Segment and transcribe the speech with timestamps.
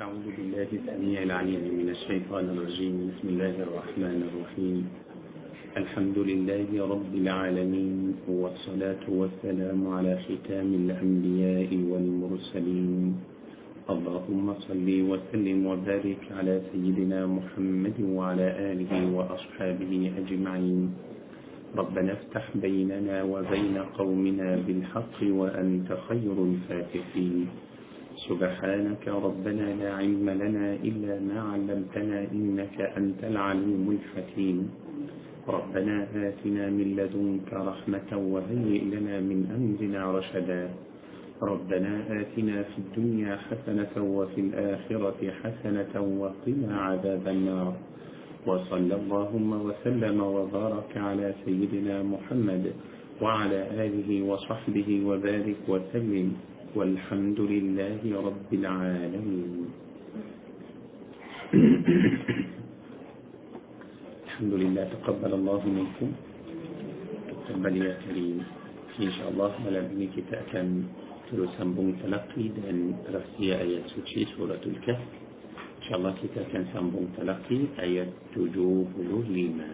[0.00, 2.94] أعوذ بالله السميع العليم من الشيطان الرجيم.
[3.12, 4.78] بسم الله الرحمن الرحيم.
[5.76, 13.14] الحمد لله رب العالمين والصلاة والسلام على ختام الأنبياء والمرسلين.
[13.90, 20.82] اللهم صل وسلم وبارك على سيدنا محمد وعلى آله وأصحابه أجمعين.
[21.76, 27.68] ربنا افتح بيننا وبين قومنا بالحق وأنت خير الفاتحين.
[28.28, 34.58] سبحانك ربنا لا علم لنا إلا ما علمتنا إنك أنت العليم الحكيم.
[35.48, 40.62] ربنا آتنا من لدنك رحمة وهيئ لنا من أمرنا رشدا.
[41.42, 47.74] ربنا آتنا في الدنيا حسنة وفي الآخرة حسنة وقنا عذاب النار.
[48.46, 52.64] وصلى اللهم وسلم وبارك على سيدنا محمد
[53.22, 56.49] وعلى آله وصحبه وبارك وسلم.
[56.70, 59.66] والحمد لله رب العالمين.
[64.26, 66.10] الحمد لله تقبل الله منكم.
[67.26, 68.38] تقبل يا كريم.
[69.02, 70.62] إن شاء الله ملا بني كتاكا
[71.58, 72.78] سنبون تلقي دان
[73.14, 75.10] رفسي آيات سوشي سورة الكهف.
[75.78, 78.94] إن شاء الله كتاكا سنبون تلقي آيات تجوه
[79.26, 79.70] لما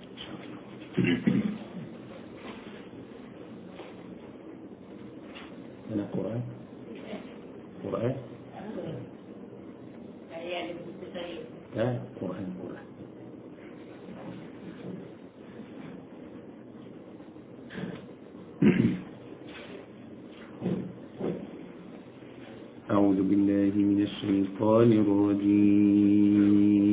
[0.00, 1.59] إن شاء الله.
[5.90, 6.40] Mana Quran?
[7.82, 8.14] Quran?
[11.76, 11.86] لا
[12.20, 12.86] قرآن قرآن
[22.90, 26.89] أعوذ بالله من الشيطان الرجيم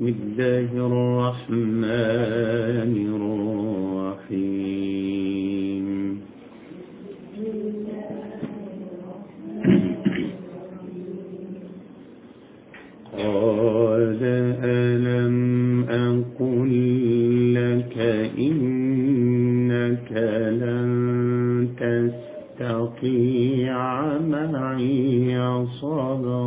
[0.00, 1.84] بسم الله الرحمن
[4.30, 5.86] الرحيم.
[13.12, 14.22] قال
[14.64, 15.36] ألم
[15.84, 16.72] أقل
[17.54, 17.96] لك
[18.38, 20.10] إنك
[20.62, 20.90] لن
[22.56, 23.78] تستطيع
[24.18, 25.32] معي
[25.80, 26.39] صبرا؟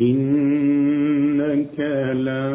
[0.00, 1.80] إنك
[2.14, 2.45] لن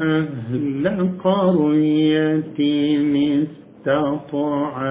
[0.00, 0.84] أهل
[1.24, 2.60] قرية
[3.42, 4.89] استطعما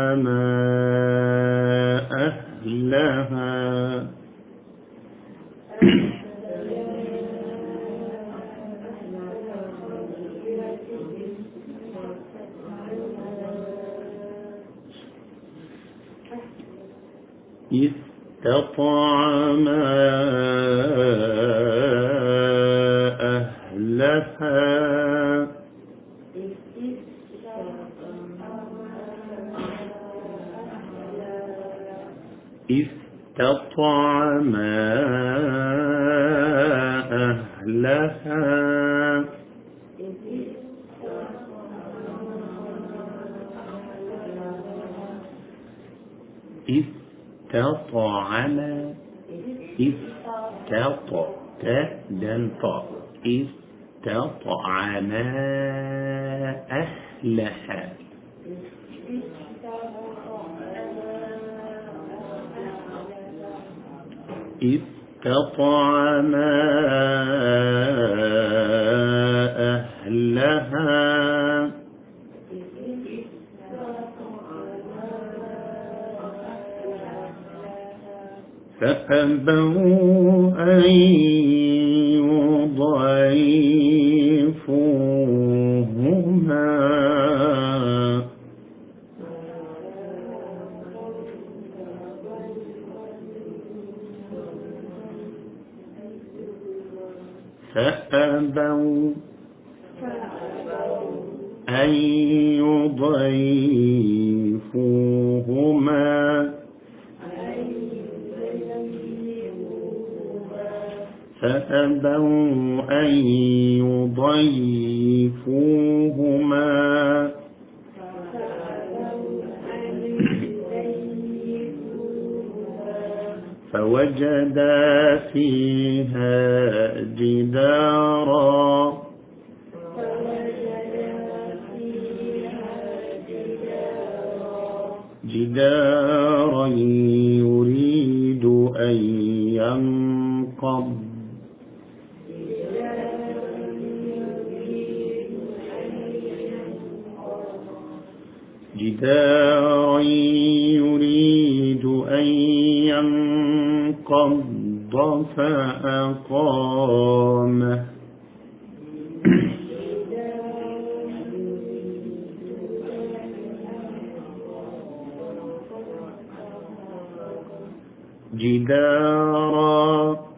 [168.39, 170.29] جدارا.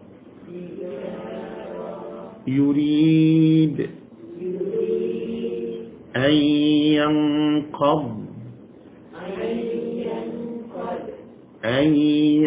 [2.48, 3.90] يريد
[6.16, 6.34] أن
[6.98, 8.22] ينقض
[11.66, 11.96] أن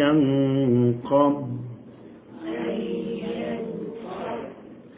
[0.01, 1.47] ينقض.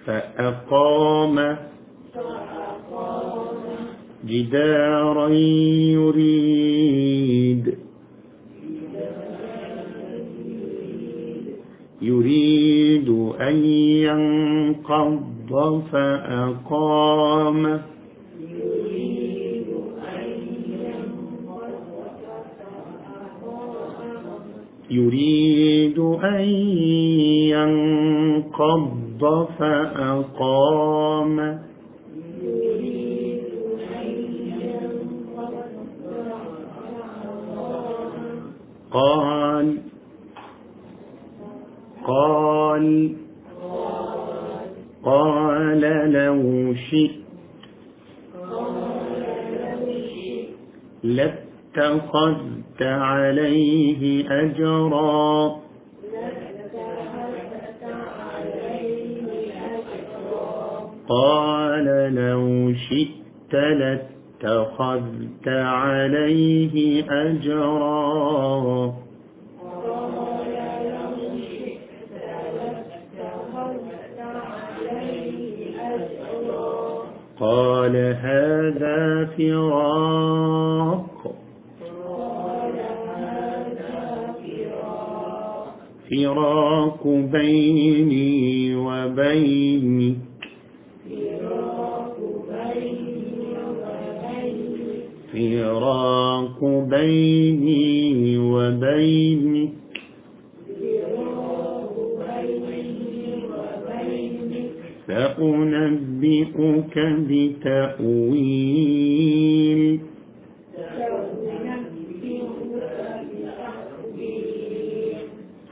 [0.06, 1.58] فأقام
[4.26, 6.67] جدارا يريد
[12.18, 13.10] يريد
[13.42, 13.56] أن
[14.06, 17.82] ينقض فأقامه
[24.92, 26.42] يريد أن
[27.54, 29.22] ينقض
[29.60, 30.87] فأقامه
[52.82, 55.56] لاتخذت عليه أجرا.
[61.10, 68.94] قال لو شئت لاتخذت عليه أجرا.
[77.40, 81.17] قال هذا فراق.
[86.10, 90.18] فراق بيني وبينك.
[95.34, 96.60] فراق
[96.90, 99.74] بيني وبينك.
[105.08, 108.58] سأنبئك بتأويل.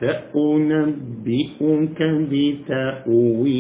[0.06, 2.00] سأنبئك
[2.32, 3.56] بتأويل.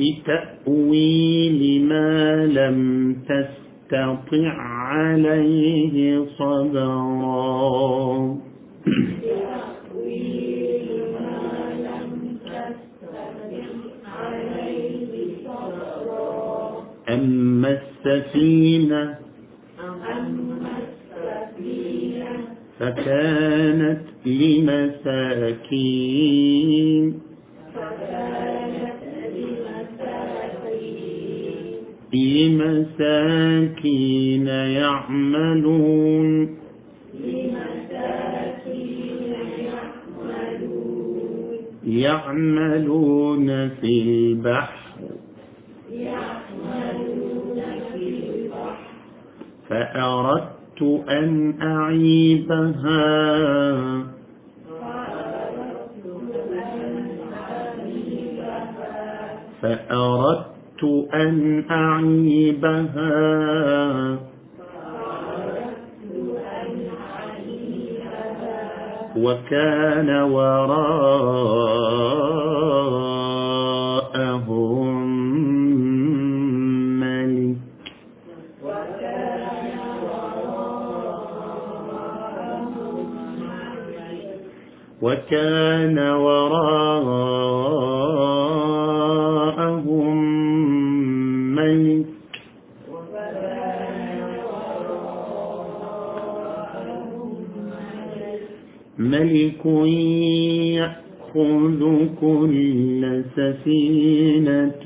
[0.00, 8.10] بتأويل ما لم تستطع عليه صبرا.
[17.08, 19.18] أما السفينة
[22.80, 25.60] فكانت لمساكين
[32.90, 36.30] لمساكين يعملون.
[41.86, 44.79] يعملون في البحر.
[49.70, 53.00] فأردت أن أعيبها.
[59.62, 60.84] فأردت
[61.14, 63.10] أن أعيبها.
[69.16, 71.60] وكان وراءهم
[85.30, 86.70] وكان وراءهم
[91.54, 92.06] ملك
[98.98, 99.66] ملك
[100.74, 101.80] يأخذ
[102.20, 104.84] كل سفينة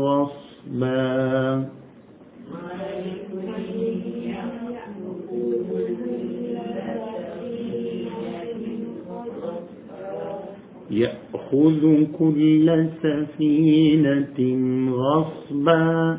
[0.00, 1.71] غصبا
[11.52, 14.38] يأخذ كل سفينة
[14.92, 16.18] غصبا.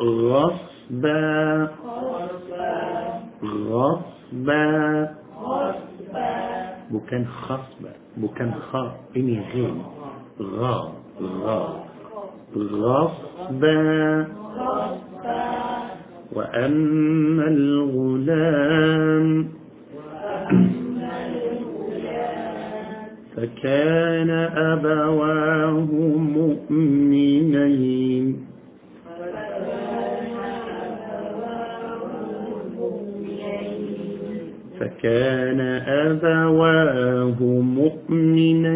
[0.00, 1.68] غصبا.
[3.44, 5.16] غصبا.
[6.86, 9.76] Bukan خصبة bukan خاء ini غين
[10.40, 10.78] غا
[11.20, 11.62] غا
[12.56, 13.76] غصبا
[16.32, 19.46] وأما الغلام
[23.36, 25.90] فكان أبواه
[26.36, 27.76] مؤمنين.
[34.80, 37.38] فكان أبواه
[37.78, 38.66] مؤمنين.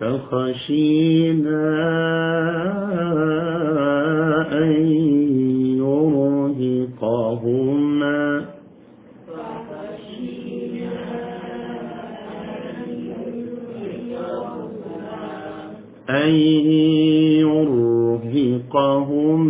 [0.00, 1.66] فخشينا
[18.76, 19.45] يرهقهما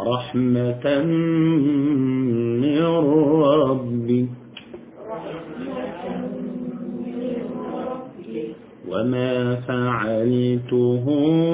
[0.00, 1.02] رحمة
[2.60, 2.82] من
[3.42, 4.28] ربك.
[8.88, 11.04] وما فعلته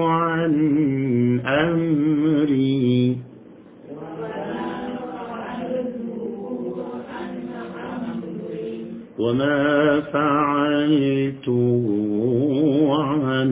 [0.02, 0.54] عن
[1.46, 3.16] أمري.
[9.18, 11.84] وما فعلته
[12.92, 13.50] عن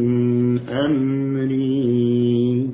[0.68, 2.70] أمري.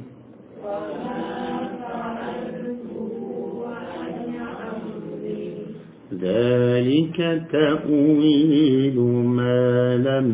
[6.20, 7.18] ذلك
[7.53, 10.29] تأويل ما لم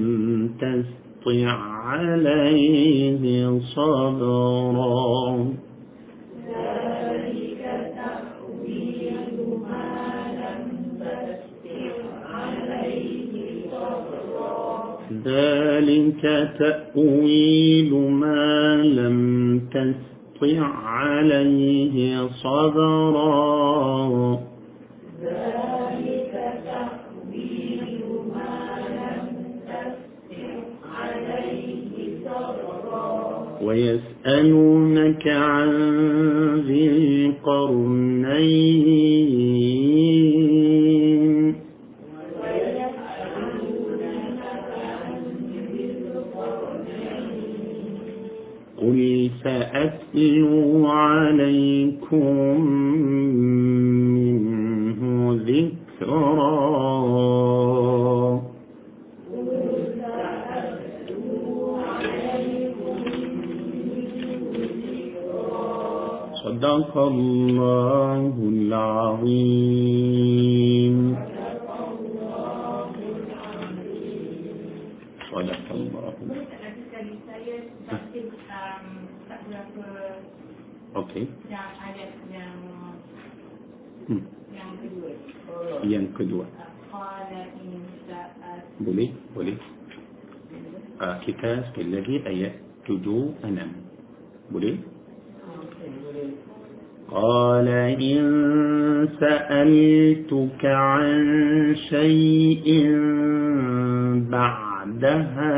[0.61, 5.56] تستطع عليه صبرا.
[15.27, 16.23] ذلك
[16.59, 24.41] تأويل ما لم تستطع عليه صبرا.
[33.63, 35.71] ويسألونك عن
[36.67, 36.87] ذي
[37.27, 39.36] القرنين
[50.17, 52.61] سأتلو عليكم
[54.17, 55.01] منه
[55.45, 56.57] ذكرا.
[66.45, 69.97] صدق الله العظيم
[75.33, 76.15] صدق الله
[76.87, 78.87] Sekali saya tafsir um,
[79.29, 79.85] tak berapa
[80.97, 81.29] Okey.
[81.53, 82.57] yang ayat yang
[84.07, 84.23] Hmm.
[84.55, 85.13] yang kedua.
[85.93, 86.47] ينقذها
[88.81, 89.55] بلي بلي
[91.01, 93.67] آه، كتاب الذي أيتدو أنا.
[94.51, 94.79] بلي
[97.11, 101.15] قال إن سألتك عن
[101.91, 102.67] شيء
[104.31, 105.57] بعدها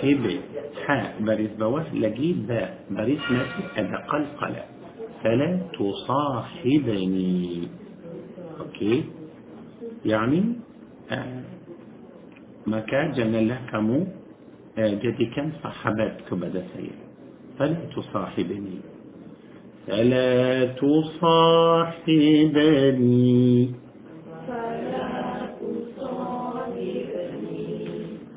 [0.01, 0.25] حب
[0.87, 4.65] ح بريس بواس لجيب باء بريس نفسي أدى قلقلة
[5.23, 7.69] فلا تصاحبني.
[8.61, 9.05] أوكي.
[10.05, 10.43] يعني
[11.11, 11.43] آه،
[12.67, 13.75] ما كان جمال لك
[14.79, 16.97] آه، جدي كان صحبات كبدا سيئا
[17.59, 18.79] فلا تصاحبني.
[19.87, 22.25] فلا تصاحبني.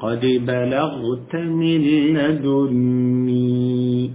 [0.01, 1.81] قد بلغت من
[2.13, 4.11] لدني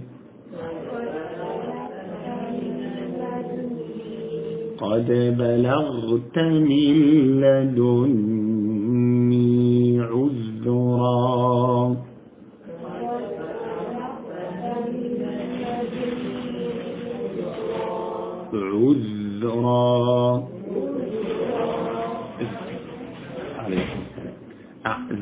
[4.77, 6.95] قد بلغت من
[7.41, 8.42] لدني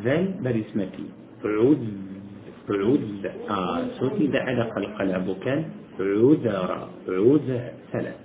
[0.01, 1.05] آه ذل برسمتي.
[1.45, 1.83] عذ
[2.69, 3.81] عذ آه
[4.27, 5.61] ده على قلقلة بكان
[5.99, 7.49] عذرا عذ
[7.91, 8.19] ثلاث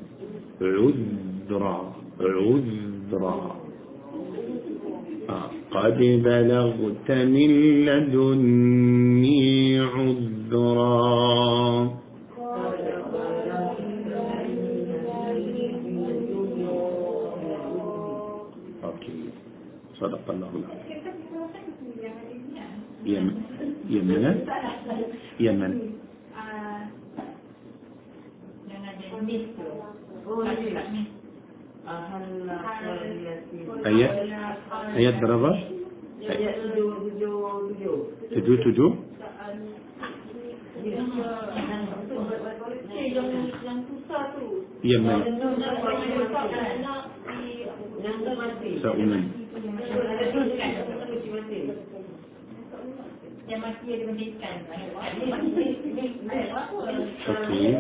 [0.60, 1.76] عذرا
[2.20, 3.56] عذرا
[5.30, 7.50] آه قد بلغت من
[7.86, 9.44] لدني
[9.80, 10.96] عذرا.
[20.00, 20.75] صدق الله العظيم.
[23.06, 23.36] Yemen.
[23.86, 24.18] Yemen.
[24.26, 24.36] Eh?
[25.38, 25.72] Yemen.
[33.86, 34.12] Ayat
[34.98, 35.50] ayat berapa?
[36.26, 37.34] Ayat tujuh tujuh
[37.70, 37.96] tujuh.
[38.34, 38.90] Tujuh tujuh.
[40.82, 41.08] Yang
[43.62, 44.66] yang susah tu.
[44.82, 45.20] Yemen.
[48.82, 49.46] Saunan
[53.46, 54.56] yang mati yang dibandingkan.
[57.26, 57.78] Okey.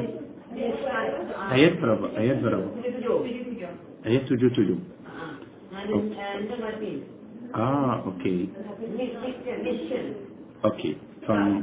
[1.46, 2.06] Ayat berapa?
[2.14, 2.68] Ayat berapa?
[4.06, 4.78] Ayat tujuh tujuh.
[5.90, 6.04] Oh.
[7.54, 8.50] Ah, okey.
[10.62, 10.94] Okey.
[11.26, 11.62] Fine.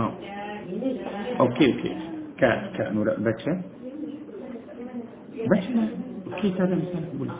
[0.00, 0.12] Oh.
[1.48, 1.94] Okey, okey.
[2.40, 3.52] Kak, Kak Nurak baca.
[5.44, 5.82] Baca.
[6.32, 7.10] Okey, tak ada masalah.
[7.16, 7.36] Boleh.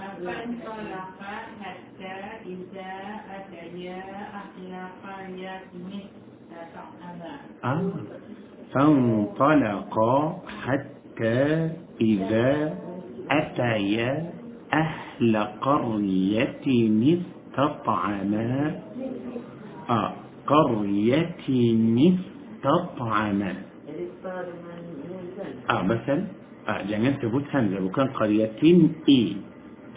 [7.62, 7.92] قرية.
[8.72, 10.14] فانطلقا
[10.64, 12.50] حتى إذا
[13.30, 14.30] أتيا
[14.72, 16.66] أهل قرية
[17.52, 18.80] استطعما
[19.90, 20.12] آه.
[20.46, 21.44] قرية
[21.98, 23.52] استطعما
[25.70, 26.26] آه مثلا
[26.68, 29.34] آه jangan sebut hamzah bukan qaryatin i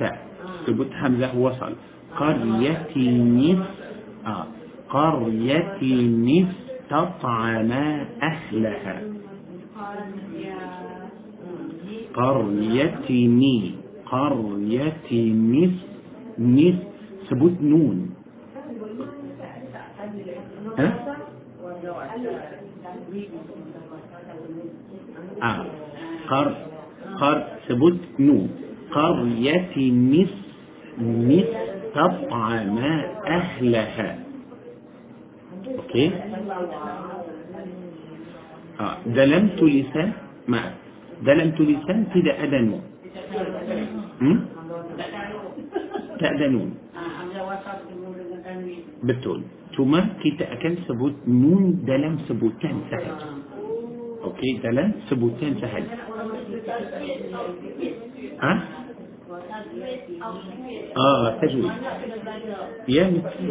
[0.02, 0.18] tak
[0.66, 1.78] sebut hamzah wasal
[2.20, 3.60] qaryatin
[4.26, 4.46] آه
[4.96, 9.02] qaryatin استطعما أهلها
[12.14, 13.72] قرية ني
[14.06, 15.12] قرية
[15.52, 15.76] نس
[16.40, 16.76] نس
[17.30, 17.98] ثبوت نون
[20.78, 21.18] ها؟
[25.44, 25.66] آه.
[26.30, 26.56] قر
[27.20, 28.50] قر ثبوت نون
[28.92, 30.34] قرية نس
[31.02, 32.78] نس تطعم
[33.28, 34.10] أهلها
[35.80, 36.06] أوكي
[38.80, 38.96] آه.
[39.06, 40.10] دلمت لسان
[40.52, 40.62] ما
[41.24, 42.00] دلمت لسان
[44.20, 44.38] hmm?
[46.20, 46.72] tak ada nun
[49.04, 49.44] betul
[49.76, 53.28] cuma kita akan sebut nun dalam sebutan sahaja
[54.24, 55.96] okey dalam sebutan sahaja
[58.40, 58.85] ha
[60.96, 61.74] ah tajwid
[62.88, 63.46] ya mesti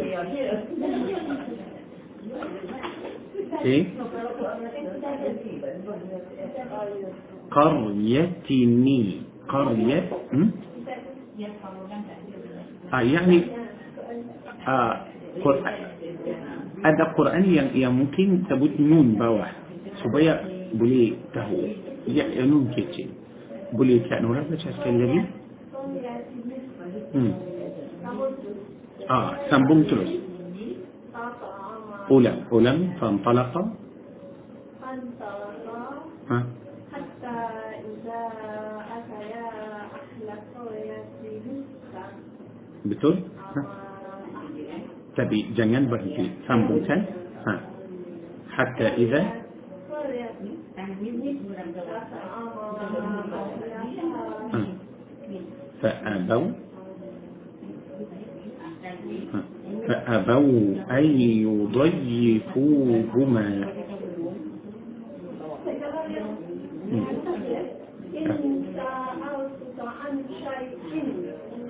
[3.65, 3.85] إيه
[7.51, 9.03] قريتني
[9.49, 10.01] قرية?
[12.95, 13.43] آه يعني
[14.69, 14.95] آه
[15.45, 15.75] قرآن
[16.85, 19.49] ada Quran yang yang mungkin sebut nun bawah
[20.05, 20.45] supaya
[20.77, 21.65] boleh tahu
[22.05, 23.09] ya, ya nun kecil
[23.73, 25.21] boleh Kak Nora baca sekali lagi
[27.15, 27.33] hmm.
[29.09, 30.25] ah sambung terus
[32.13, 33.55] ulang ulang فانطلق
[36.31, 36.39] ها
[36.93, 37.37] حتى
[37.85, 38.23] إذا
[38.97, 39.47] أتيا
[39.97, 42.05] أهل قرية موسى
[42.85, 43.17] betul
[43.57, 43.61] ha?
[45.17, 47.01] tapi jangan berhenti sambungkan
[47.49, 47.55] ha.
[48.53, 49.21] hatta idza
[49.89, 50.29] قرية
[54.53, 54.61] ha.
[55.81, 56.47] فأبوا
[59.33, 59.41] ha.
[59.89, 61.05] فأبوا أن
[62.57, 63.49] يضيفوهما.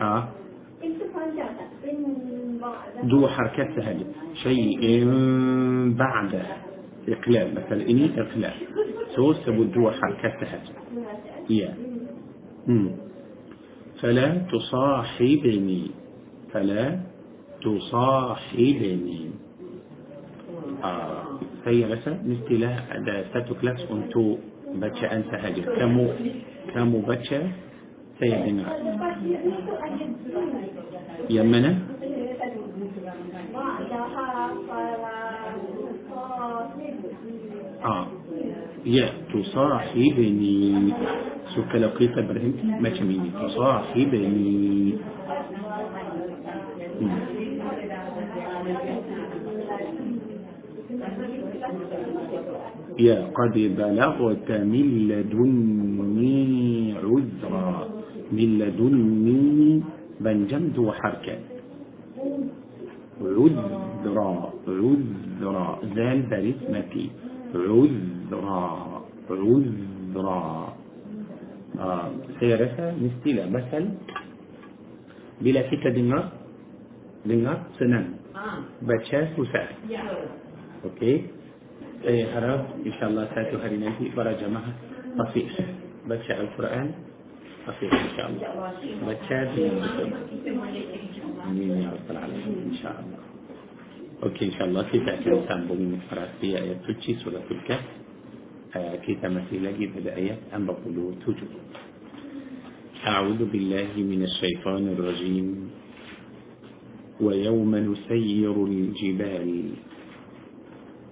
[0.00, 0.28] آه.
[3.02, 5.04] دو حركات سهلة شيء
[5.98, 6.42] بعد
[7.08, 7.54] إقلال.
[7.54, 8.52] مثلا إني إقلال.
[9.16, 10.62] سو سبو دو حركات سهلة
[11.50, 11.74] يا.
[14.00, 15.90] فلا تصاحبني.
[16.52, 17.13] فلا
[17.64, 19.30] تصاحبني
[20.84, 21.24] آه.
[21.66, 24.36] هي مثلا مثل هذا ستاتو كلاس أنتو
[24.74, 26.08] باتشا أنت هاجر كمو
[26.74, 27.50] كمو باتشا
[28.20, 28.66] سيدنا.
[31.30, 31.78] يمنا
[37.84, 38.06] آه.
[38.86, 40.92] يا تصاحبني
[41.56, 42.88] سكا لو قيت إبراهيم ما
[43.48, 44.94] تصاحبني
[53.06, 56.34] يا قد بلغت من لدني
[57.04, 57.70] عذرا.
[58.32, 59.82] من لدني
[60.24, 61.36] بنجمد وحركة
[63.20, 64.30] عذرا
[64.68, 67.06] عذرا ذال برسمتي
[67.54, 68.64] عذرا
[69.30, 70.44] عذرا.
[71.74, 72.08] آه.
[72.38, 73.82] rasa mestilah pasal
[75.42, 76.30] bila kita dengar
[77.26, 78.14] dengar senang
[78.86, 79.66] baca susah
[80.86, 81.26] okey
[82.06, 84.72] اي عرب إن شاء الله تاتوا هذه نجي برا جماعة.
[85.18, 85.46] بسيط
[86.08, 86.88] بتشع القرآن.
[87.68, 88.48] بسيط إن شاء الله.
[89.08, 91.48] بتشع ان شاء الله
[92.68, 93.20] إن شاء الله.
[94.22, 94.82] أوكي إن شاء الله.
[94.82, 97.88] في تاتي انسان من فراسيا يا تشي سورة الكهف
[98.76, 100.56] آية كي تمثي لجي بدايات آية.
[100.56, 101.46] أم بقولوا توجو
[103.06, 105.70] أعوذ بالله من الشيطان الرجيم.
[107.20, 109.50] ويوم نسير الجبال.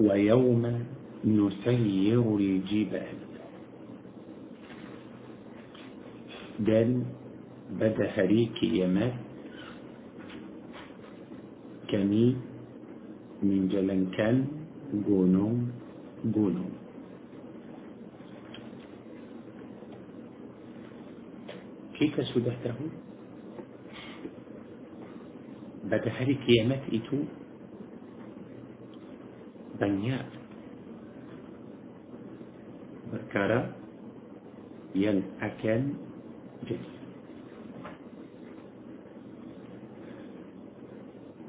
[0.00, 0.64] ويوم
[1.24, 3.18] نسير الجبال.
[6.60, 7.02] دل
[7.70, 9.08] بدأ هريك يما
[11.88, 12.36] كمي
[13.42, 14.36] من جلن كان
[15.08, 15.72] جونوم
[16.24, 16.72] جونوم
[21.98, 22.76] كيف سدهته
[25.84, 27.16] بدأ هريك يما إتو
[29.80, 30.24] banyak
[33.10, 33.72] perkara
[34.92, 35.96] yang akan
[36.68, 36.90] jadi.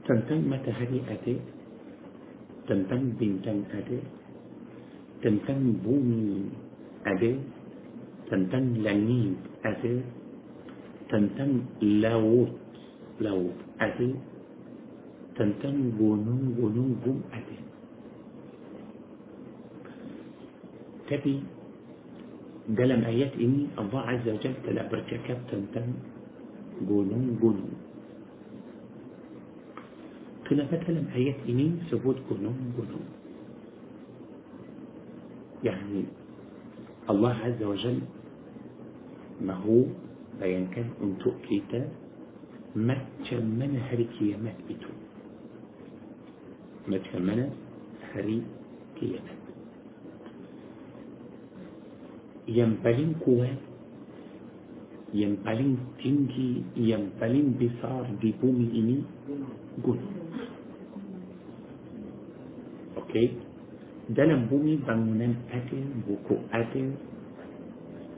[0.02, 1.36] Tentang matahari ada
[2.72, 4.00] tentang bintang ada
[5.20, 6.50] tentang bumi
[7.04, 7.32] ada
[8.32, 9.94] tentang langit ada
[11.12, 12.52] tentang laut
[13.20, 14.10] laut ada
[15.36, 17.51] tentang gunung-gunung pun ada
[21.12, 21.36] tapi
[22.72, 25.88] dalam ayat ini الله عز وجل telah berkata tentang
[26.88, 27.74] gunung gunung.
[30.48, 33.06] kenapa dalam ayat ini sebut gunung gunung.
[35.68, 36.02] يعني
[37.12, 38.00] الله عز وجل
[39.44, 44.94] mahu bayangkan untuk kita macam mana hari kiamat itu
[46.88, 47.46] ما تشمنا
[48.16, 48.42] هري
[48.96, 49.41] كيامات
[52.52, 53.56] yang paling kuat
[55.16, 58.98] yang paling tinggi yang paling besar di bumi ini
[59.80, 60.16] gunung
[63.00, 63.40] okey
[64.12, 66.84] dalam bumi bangunan ada buku ada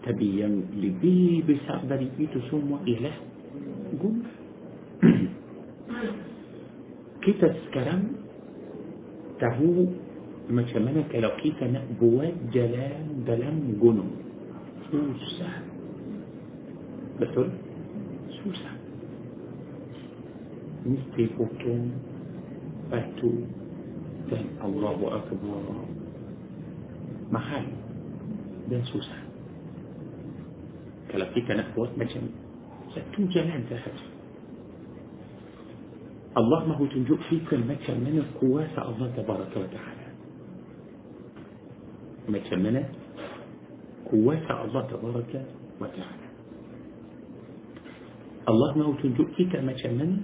[0.04, 3.15] tapi yang lebih besar dari itu semua ialah
[4.02, 4.26] gunung
[7.24, 8.17] kita sekarang
[9.39, 10.03] tahu
[10.50, 14.12] مثل منا كلاقيت نبوات جلام جلام جنون
[14.92, 15.50] سوسة
[17.20, 17.50] بتقول
[18.44, 18.72] سوسة
[20.86, 21.92] مستي بوكين
[22.92, 23.32] باتو.
[24.32, 25.64] دان الله أكبر.
[27.32, 27.66] ما حال
[28.70, 29.18] دان سوسة
[31.12, 32.22] كلاقيت نبوات مثل
[32.92, 33.98] ستو جلام ذهب
[36.38, 40.03] الله ما هو تنجو فيك المثل من القوات الله تبارك وتعالى.
[42.34, 42.84] ما كمنا
[44.10, 45.34] قوات الله تبارك
[45.82, 46.28] وتعالى.
[48.50, 50.17] الله ما هو تنجو إيه ما كمنا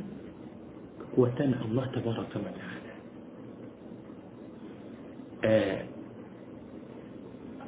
[1.13, 2.93] قوتنا الله تبارك وتعالى.
[5.45, 5.81] آه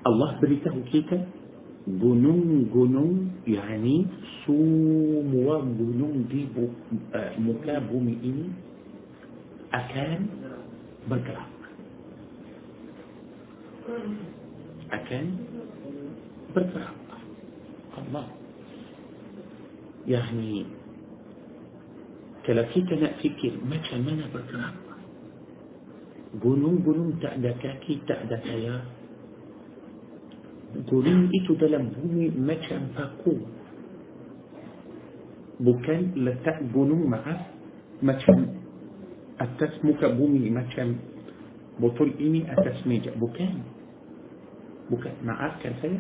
[0.10, 1.20] الله بريته كتا
[1.88, 3.96] بنون جنون يعني
[4.46, 6.42] صوم وجنون دي
[7.14, 8.08] آه، مكابوم
[9.74, 10.22] أكان
[11.10, 11.51] بالكلام
[14.92, 15.26] أكن؟
[16.56, 16.94] بالفرق
[17.98, 18.28] الله.
[20.08, 20.66] يعني
[22.46, 24.76] كلاكيت أنا فكر؟ ما كان منا بالفرق
[26.44, 28.82] قنون قنون تعدك كي تعدك يا.
[30.72, 33.36] إتو دلم بومي ما كان فاقو
[35.60, 37.38] بكان لتا قنون معه
[38.02, 38.40] ما كان
[39.40, 40.96] أتسمك بومي ما كان
[41.80, 43.56] بطول إني أتسميجا بكان
[44.92, 45.96] bukan maafkan saya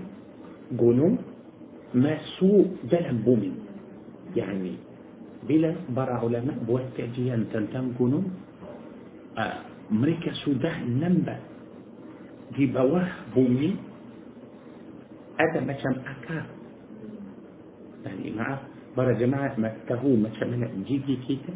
[0.75, 1.15] gunung
[1.95, 3.55] masuk dalam bumi
[4.35, 4.75] yani
[5.47, 8.27] bila para ulama buat kajian tentang gunung
[9.39, 9.57] uh,
[9.91, 11.39] mereka sudah nampak
[12.51, 13.79] di bawah bumi
[15.39, 16.43] ada macam akar
[18.01, 18.59] يعني maaf
[18.97, 19.55] para jemaah
[19.87, 21.53] tahu macam mana gigi kita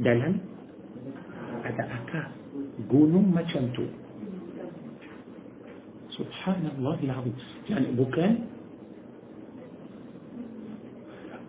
[0.00, 0.40] dalam
[1.66, 2.26] ada akar
[2.88, 3.84] gunung macam tu
[6.20, 7.34] سبحان الله العظيم.
[7.72, 8.32] يعني بكاء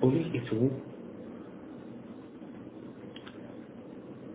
[0.02, 0.62] قلقته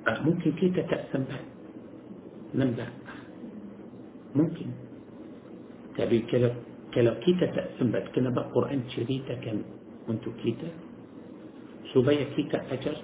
[0.06, 1.40] ممكن كي تتأثم به
[2.54, 2.86] لم لا.
[4.36, 4.68] ممكن.
[5.96, 6.50] تبي كلا
[6.94, 9.58] كلا كي تتأثم به كنا بقى قرآن شريطة كم
[10.06, 10.70] كنت كيتا
[11.96, 12.96] سبيا كيتا أجر؟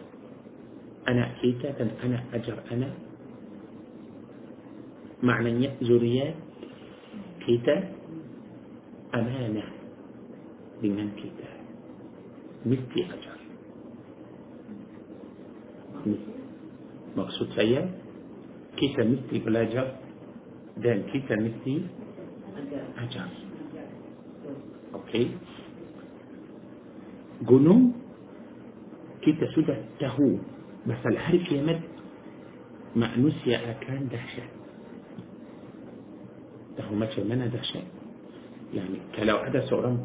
[1.08, 2.58] أنا كيتا أنا أجر.
[2.72, 2.88] أنا
[5.22, 6.51] معنى زريات
[7.44, 7.76] kita
[9.12, 9.70] amanah
[10.82, 11.50] dengan kita
[12.66, 13.38] mesti ajar
[17.14, 17.86] maksud saya
[18.76, 20.00] kita mesti belajar
[20.80, 21.84] dan kita mesti
[22.98, 23.28] ajar.
[24.96, 25.36] Okey.
[27.44, 27.92] Gunung
[29.22, 30.40] kita sudah tahu
[30.88, 31.78] pasal hari kiamat
[32.96, 34.61] manusia akan dahsyat.
[36.78, 37.84] ده هو ماتش منا ده شيء.
[38.74, 39.96] يعني كلو هذا سؤال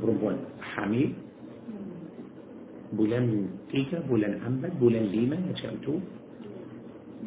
[0.00, 1.12] برومبون حامي
[2.96, 3.28] بولان
[3.70, 5.94] تيجا بولان أمبل بولان ليما نشأتو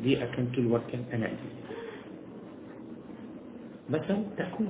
[0.01, 1.49] دي أكنت الوقت أنا دي
[3.93, 4.65] مثلا تكو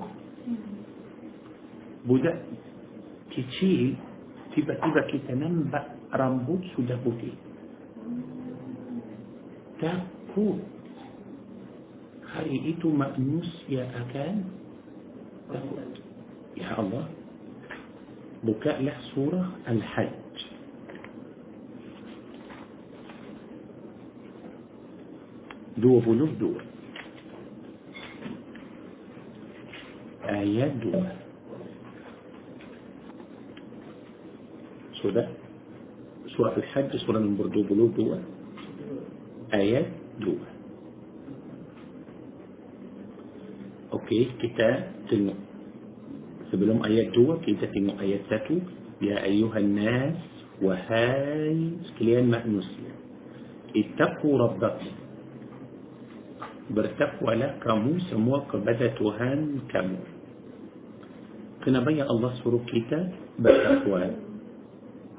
[2.07, 2.33] بودا
[3.31, 3.93] كتشي
[4.55, 7.31] تبا تبا كتنم بأ رمبوت سودا بودي
[9.79, 10.45] تكو
[12.37, 14.45] Hari itu manusia akan
[15.49, 15.89] takut.
[16.53, 17.09] Ya Allah.
[18.45, 20.33] Bukalah surah Al-Hajj.
[25.81, 26.61] Dua puluh dua.
[30.27, 30.91] ayat 2
[34.99, 35.27] sudah
[36.35, 38.19] surah Al-Hajj surah nombor 22
[39.55, 39.87] ayat
[40.19, 40.56] 2
[44.07, 45.35] okey kita tengok
[46.47, 50.15] sebelum ayat 2 kita tengok ayat 1 ya ayuhan nas
[50.63, 52.87] wahai sekalian manusia
[53.75, 54.95] ittaqu rabbakum
[56.71, 59.99] bertakwalah kamu semua kepada Tuhan kamu
[61.67, 63.11] Kenapa ya Allah suruh kita
[63.43, 64.07] bertakwa?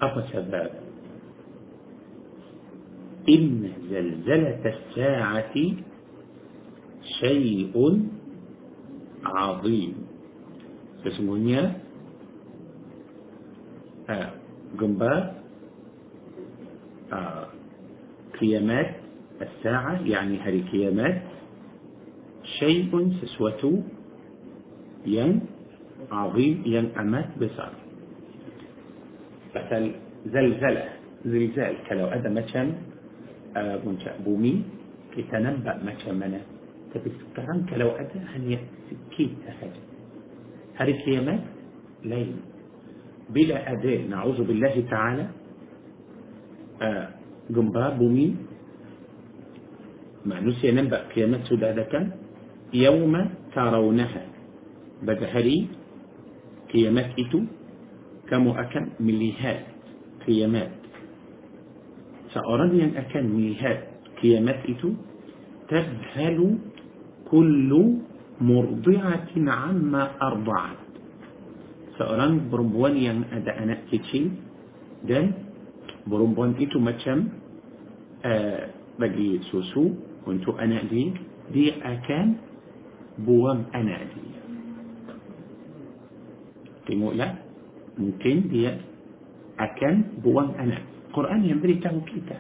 [0.01, 0.89] Apa sebab?
[3.29, 3.61] إن
[3.93, 5.57] زلزلة الساعة
[7.21, 7.77] شيء
[9.37, 9.93] عظيم
[11.07, 11.79] sesungguhnya
[14.11, 14.29] uh,
[14.75, 15.15] gempa
[17.13, 17.45] uh,
[18.37, 18.99] kiamat
[19.39, 21.23] الساعة يعني hari kiamat
[22.59, 22.91] شيء
[26.09, 27.73] azim yang amat besar
[29.55, 29.95] pasal
[30.29, 30.91] zalzalah
[31.27, 32.79] zilzal kalau ada macam
[33.57, 34.63] uh, puncak bumi
[35.17, 36.41] kita nampak macam mana
[36.93, 38.59] tapi sekarang kalau ada hanya
[38.89, 39.83] sikit sahaja
[40.81, 41.41] hari kiamat
[42.05, 42.41] lain
[43.29, 45.27] bila ada na'udzubillah ta'ala
[46.81, 47.07] uh,
[47.53, 48.33] gempa bumi
[50.25, 52.17] manusia nampak kiamat sudah datang
[52.73, 54.25] yauma tarawnaha
[55.05, 55.69] pada hari
[56.73, 57.45] kiamat itu
[58.33, 59.61] kamu akan melihat
[60.25, 60.73] kiamat
[62.33, 64.97] seorang yang akan melihat kiamat itu
[65.69, 66.39] تذهل
[67.31, 67.71] كل
[68.41, 70.81] مرضعة عما أرضعت.
[71.99, 74.23] سأران بربوان يم أدا أنا كتشي
[75.03, 75.27] دن
[76.07, 77.21] بربوان إتو مكم
[78.25, 78.63] آه،
[78.99, 79.83] بقي سوسو
[80.27, 81.13] كنت أنا دي
[81.53, 82.29] دي أكان
[83.19, 84.27] بوام أنا دي
[86.87, 87.35] تيمو لا
[87.99, 88.71] ممكن دي
[89.59, 90.79] أكان بوام أنا.
[91.11, 92.39] القرآن يمري تاو كيتا.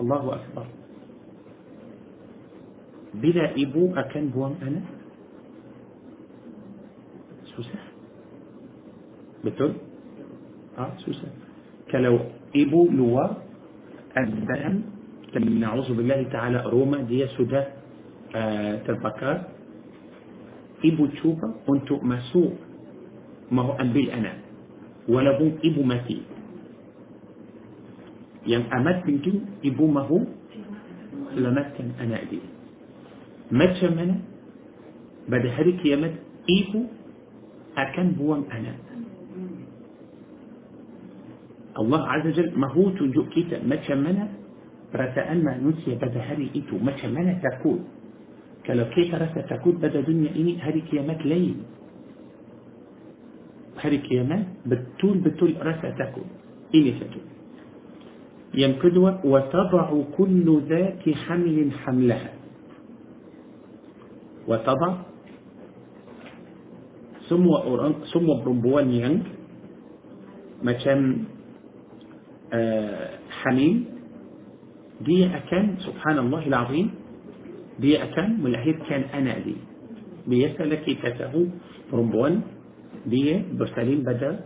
[0.00, 0.66] الله أكبر.
[3.14, 4.80] بلا إبو أكن هو أنا؟
[7.56, 7.78] سوسة؟
[9.44, 9.72] بتقول؟
[10.78, 11.28] آه سوسة.
[11.90, 12.18] كلو
[12.56, 13.26] إبو لوا
[14.18, 14.74] الدم
[15.34, 17.62] تمنع عزو بالله تعالى روما دي سودة
[18.36, 19.36] آه تربكار
[20.84, 22.52] إبو تشوبا أنتو مسوء
[23.50, 24.32] ما هو أنبيل أنا.
[25.08, 26.22] ولا بو إبو ماتي
[28.46, 29.32] يعني أمات بنتو
[29.64, 30.20] إبو ما هو؟
[31.36, 32.40] لمتن أنا أدي.
[33.52, 34.20] متشم منه؟
[35.28, 36.14] بعد هذه كيامات
[36.48, 36.80] إيهو
[37.76, 38.74] أكن بوام أنا.
[41.78, 44.28] الله عز وجل ما هو تنجو كيتا متشم منه
[44.94, 47.80] رتا أنما نسي بعد هذه إيهو متشم منه تكون
[48.66, 51.56] كلا كيتا رتا تكون بعد دنيا إني؟ هذه كيامات لين
[53.82, 56.28] هذه كيامات بتول بتول رتا تكون
[56.74, 57.26] إني تكون
[58.54, 62.37] يمكنها وتضع كل ذات حمل حملها.
[64.48, 64.92] وتضع
[67.28, 69.20] semua orang semua perempuan yang
[70.64, 71.28] macam
[72.50, 73.04] uh,
[73.44, 73.84] hamil
[75.04, 76.88] dia akan subhanallah alazim
[77.78, 79.60] dia akan melahirkan anak dia
[80.24, 81.52] biasalah kita tahu
[81.92, 82.42] perempuan
[83.06, 84.42] dia bersalin pada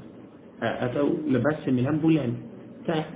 [0.61, 2.34] uh, atau lepas 9 bulan
[2.84, 3.09] tak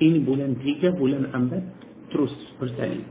[0.00, 3.04] ini bulan 3 bulan 4 terus bersalin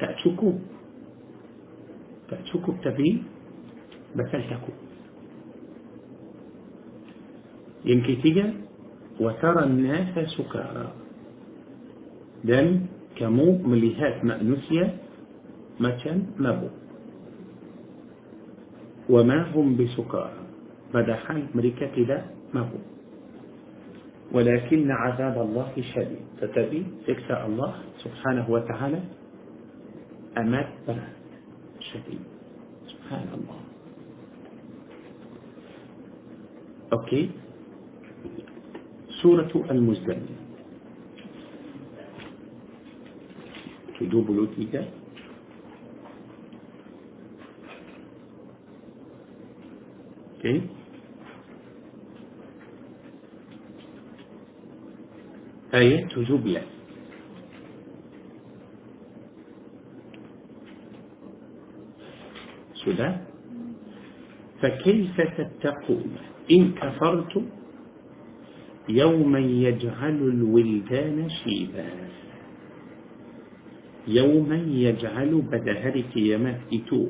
[0.00, 0.52] تأتكو
[2.30, 3.22] تأتكو تبي
[4.16, 4.72] بثلتكو
[7.84, 8.54] يمكن تيجا
[9.20, 10.92] وترى الناس سكارى.
[12.44, 12.86] دم
[13.16, 14.96] كمو مليهات مأنسية
[15.80, 16.68] مكان مبو
[19.10, 20.42] وما هم بسكارى.
[20.94, 22.24] مدى حال مريكا كده؟
[22.54, 22.78] مبو
[24.32, 26.24] ولكن عذاب الله شديد.
[26.40, 27.74] تتبي سكسى الله
[28.04, 29.00] سبحانه وتعالى
[30.38, 31.18] berat
[31.80, 32.22] شديد.
[32.86, 33.60] سبحان الله.
[36.92, 37.30] أوكي.
[39.22, 40.36] سورة المزدلفة.
[44.00, 44.84] تدوب الوتيجة
[50.34, 50.62] أوكي.
[55.74, 56.77] آية تجوب له
[62.84, 63.28] sudah
[64.62, 66.12] فكيف تتقون؟
[66.50, 67.44] إن كفرتم
[68.88, 71.88] يوما يجعل الولدان شيبا.
[74.08, 77.02] يوما يجعل بدهر كيامات إتو.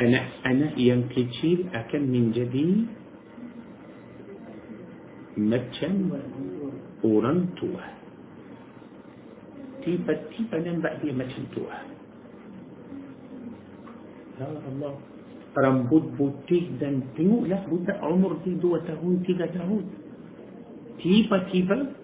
[0.00, 2.86] أنا أنا ينكتشير أكن من جديد.
[5.34, 6.10] متشن
[7.04, 7.82] أوران توه
[9.84, 11.44] tiba-tiba nampak dia macam
[14.38, 14.94] tuah Ya Allah
[15.54, 19.86] Rambut putih dan tengoklah budak umur dia dua tahun, tiga tahun.
[20.98, 21.94] Tiba-tiba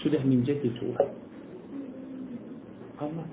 [0.00, 0.96] sudah menjadi tua.
[3.04, 3.28] Allah.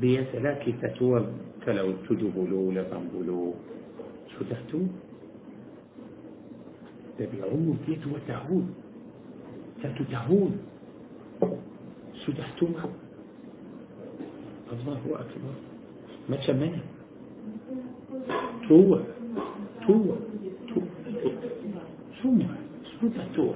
[0.00, 1.28] Biasalah kita tua
[1.60, 3.52] kalau tujuh puluh, lapan puluh.
[4.40, 4.88] Sudah tua.
[7.20, 8.64] Tapi umur dia dua tahun.
[9.84, 10.52] satu tahun
[12.24, 12.88] sudah tua
[14.72, 15.73] Allahu Akbar
[16.28, 16.80] ما تشمني
[18.68, 19.00] توه.
[19.86, 20.16] توه.
[22.22, 22.28] شو
[23.00, 23.54] شو تحتوه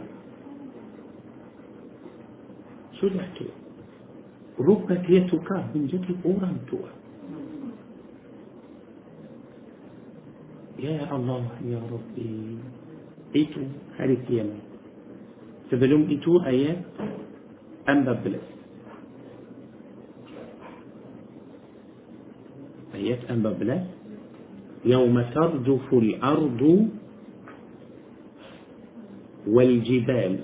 [3.00, 3.54] شو تحتوه
[4.60, 6.90] ربك يتوكا من جد أوران توه.
[10.78, 12.58] يا الله يا ربي.
[13.36, 13.60] إيتو
[13.98, 14.60] hari yang ini
[15.70, 16.44] sebelum itu ayat?
[16.46, 18.57] empat belas
[22.98, 23.98] Ayat 14
[24.84, 26.62] يوم ترجف الأرض
[29.46, 30.34] والجبال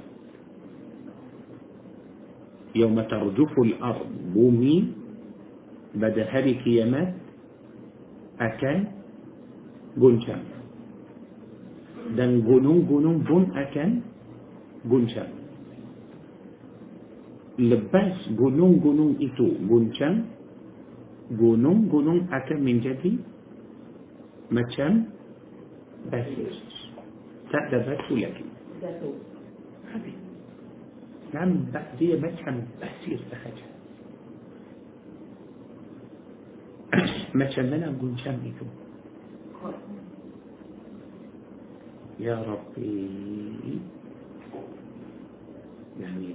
[2.74, 4.76] يوم ترجف الأرض bumi
[5.94, 7.14] pada hari kiamat
[8.42, 8.78] akan
[9.94, 10.42] goncang
[12.18, 14.02] dan gunung-gunung pun akan
[14.90, 15.30] goncang
[17.62, 20.26] lepas gunung-gunung itu goncang
[21.36, 23.18] gunung-gunung akan menjadi
[24.50, 25.10] macam
[26.10, 26.52] pasir
[27.50, 28.44] tak ada batu lagi
[29.90, 30.16] habis
[31.34, 33.66] nampak dia macam pasir sahaja
[37.34, 38.66] macam mana goncang itu
[42.20, 43.10] يا ربي
[46.00, 46.30] يعني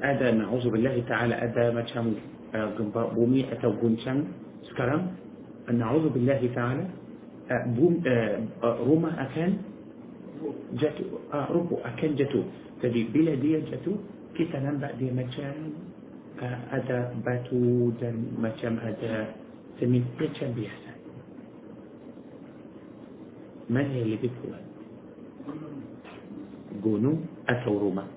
[0.00, 4.28] ada na'udzu billahi ta'ala ada macam uh, gempa bumi atau guncang
[4.68, 5.16] sekarang
[5.72, 6.84] na'udzu billahi ta'ala
[7.48, 9.50] uh, uh, uh, rumah akan
[10.76, 12.44] jatuh uh, rubuh akan jatuh
[12.84, 13.96] jadi bila dia jatuh
[14.36, 15.52] kita nampak dia macam
[16.40, 19.32] uh, ada batu dan macam ada
[19.80, 20.92] semin macam biasa
[23.72, 24.60] من هي اللي بتقول
[26.82, 28.08] gunung atau rumah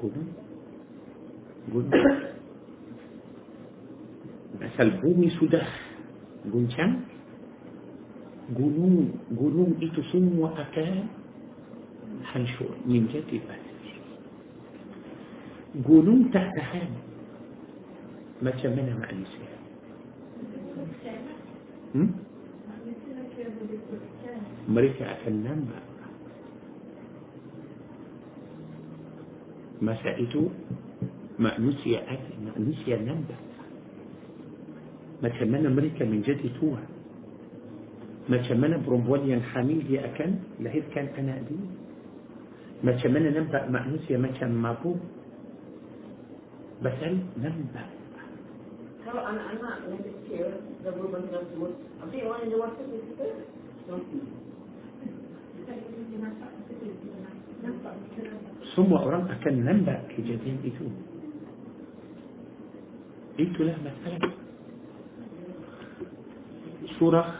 [0.00, 0.30] gunung
[1.68, 1.92] gunung
[4.58, 5.62] asal bumi sudah
[6.50, 7.06] guncang
[8.54, 11.06] gunung gunung itu semua akan
[12.32, 13.78] hancur menjadi pasir
[15.84, 16.90] gunung tak tahan
[18.40, 19.48] macam mana manusia
[21.92, 22.10] hmm?
[24.66, 25.84] mereka akan nampak
[29.78, 30.50] masa itu
[31.38, 33.47] manusia ada manusia nampak
[35.22, 36.86] ما تشمنا مريكا من جدي توها.
[38.28, 41.58] ما تشمنا برومبوليا حميدي أكن لهيب كان أنا دي
[42.84, 44.94] ما تشمنا نبأ مأنوسيا ما كان مابو.
[46.82, 47.84] بس هل نبأ
[58.76, 60.86] ثم أرام أكن نبأ كجدين إتو
[63.40, 64.47] إتو لا مثلا
[66.98, 67.34] سورة.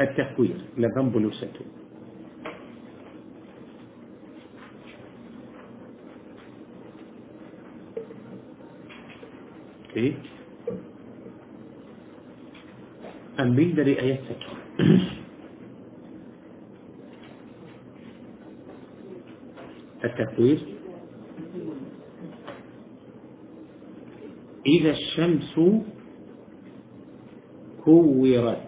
[0.00, 1.64] التكوير لذن بلوسته.
[9.88, 10.14] أوكي
[13.40, 14.46] أم بيقدر اياتك
[20.04, 20.71] التكوير
[24.66, 25.60] إذا الشمس
[27.84, 28.62] كورت.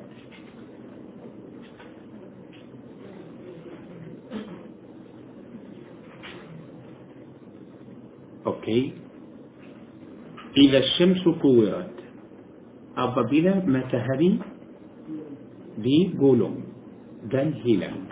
[8.46, 8.92] okay.
[10.57, 11.90] إذا الشمس كورت.
[12.96, 14.38] apabila matahari
[15.78, 16.55] digulung
[17.30, 18.07] دان هيلان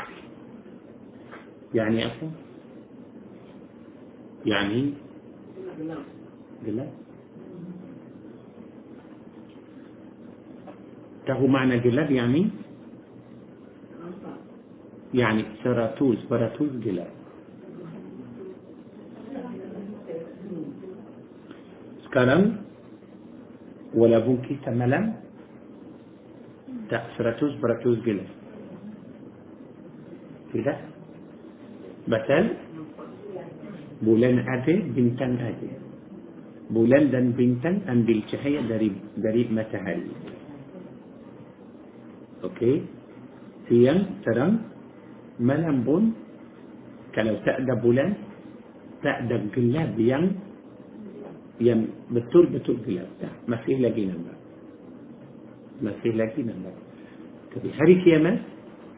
[1.74, 2.30] يعني أصلا؟
[4.46, 4.92] يعني؟
[6.66, 6.88] قلت
[11.32, 12.42] له معنى جلاب يعني؟
[15.14, 17.12] يعني سراتوز براتوز جلاب
[22.04, 22.42] سكرم؟
[23.96, 25.04] ولا بونكي تملم؟
[27.16, 28.30] سراتوز براتوز جلاب
[30.52, 30.74] كده
[32.08, 32.44] مثل
[34.04, 35.70] بولان أدي بنتان أدي.
[36.72, 40.12] بولان دان بنتان أم بالشهية داري, داري متهالي
[42.42, 42.82] okey
[43.70, 44.66] siang terang
[45.38, 46.12] malam pun
[47.14, 48.10] kalau tak ada bulan
[49.02, 50.24] tak ada gelap yang
[51.62, 54.38] yang betul-betul gelap tak masih lagi nampak
[55.82, 56.74] masih lagi nampak
[57.52, 58.36] tapi hari kiamat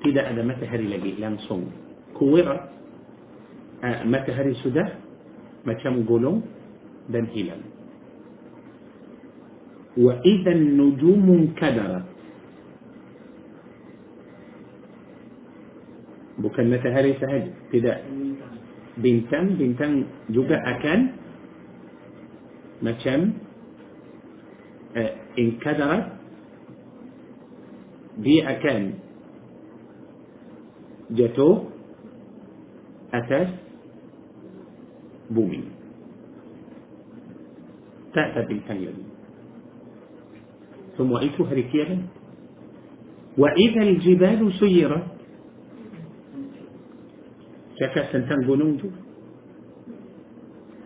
[0.05, 1.69] tidak ada matahari lagi langsung
[2.17, 2.71] kuwira
[3.83, 5.01] uh, matahari sudah
[5.65, 6.45] macam gulung
[7.09, 7.65] dan hilang
[9.97, 11.57] wa idzan nujumun
[16.55, 17.99] kadarat bukan matahari sahaja tidak
[18.95, 20.99] bintang-bintang juga akan
[22.79, 23.19] macam
[24.95, 26.15] uh, inkadarat
[28.23, 28.81] dia akan
[31.11, 31.75] jatuh
[33.11, 33.51] atas
[35.27, 35.67] bumi
[38.15, 39.05] tak ada bintang lagi
[40.95, 42.07] semua itu hari kiamat
[43.35, 44.55] wa idza al-jibalu
[47.81, 48.83] شكا سنتان جنود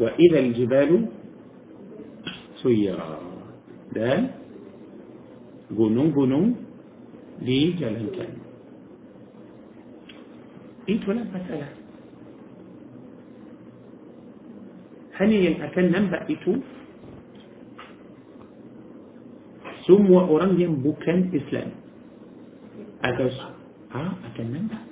[0.01, 1.07] وإذا الجبال
[2.63, 3.19] سيرا
[3.95, 4.31] ده
[5.71, 6.55] جنون جنود
[7.43, 8.33] دي جلن كان
[10.89, 11.69] إيه ولا مسألة؟
[15.21, 16.53] هني الأكل نم بقيتو
[19.87, 21.71] سم وأرنجم بكن إسلام.
[23.05, 23.39] أدرس
[23.95, 24.88] آه أكل نم بقى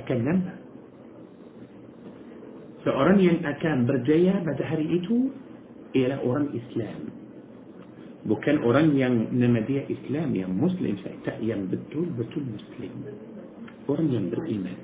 [0.00, 0.38] أكلم
[2.84, 5.16] فأرني أن أكان برجيا بدهر إتو
[5.96, 7.02] إلى أوران إسلام.
[8.24, 12.92] بكان أرني نمديا إسلام يا مسلم سأتا يم بدول بدول مسلم.
[13.88, 14.78] أرني بالإيمان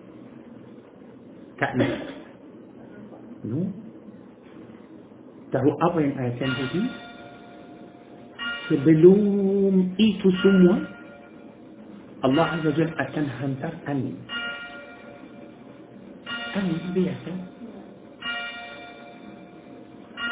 [1.61, 1.93] تأمل.
[3.45, 3.61] نو؟
[5.53, 6.83] تهو أبا ين آيكان بدي
[8.69, 10.79] سبلوم إيتو سموا
[12.27, 14.13] الله عز وجل أتنهم ترأني
[16.57, 17.33] angin biasa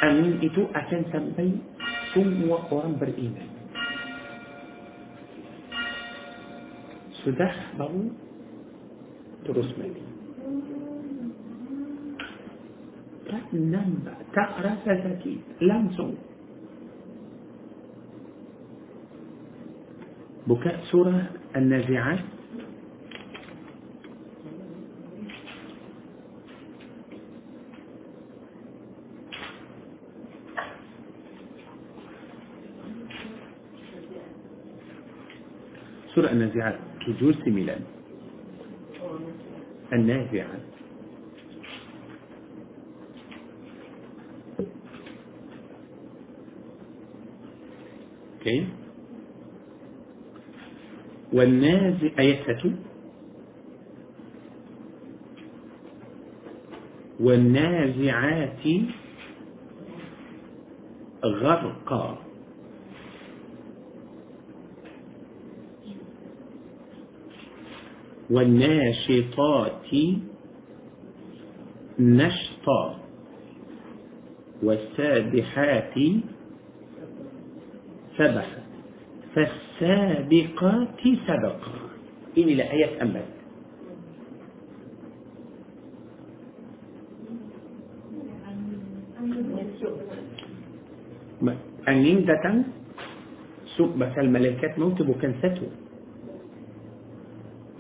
[0.09, 1.49] angin itu akan sampai
[2.17, 3.49] semua orang beriman
[7.21, 8.09] sudah baru
[9.45, 10.05] terus mati
[13.29, 16.17] tak nampak tak rasa sakit langsung
[20.49, 22.35] buka surah An-Nazi'at
[36.15, 37.81] سورة النازعات تجوز سميلان.
[39.93, 40.63] النازعات
[48.39, 48.67] أوكي.
[51.33, 52.43] والنازع آية
[57.21, 58.67] والنازعات
[61.25, 62.24] غرقا.
[68.35, 69.91] والناشطات
[71.99, 72.85] نشطا
[74.63, 75.95] والسابحات
[78.19, 78.61] سبحا.
[79.35, 81.77] فالسابقات سبقا.
[82.39, 83.27] إن إلى آية أمل
[91.85, 92.65] angin datang
[93.77, 95.69] sub pasal malaikat maut bukan satu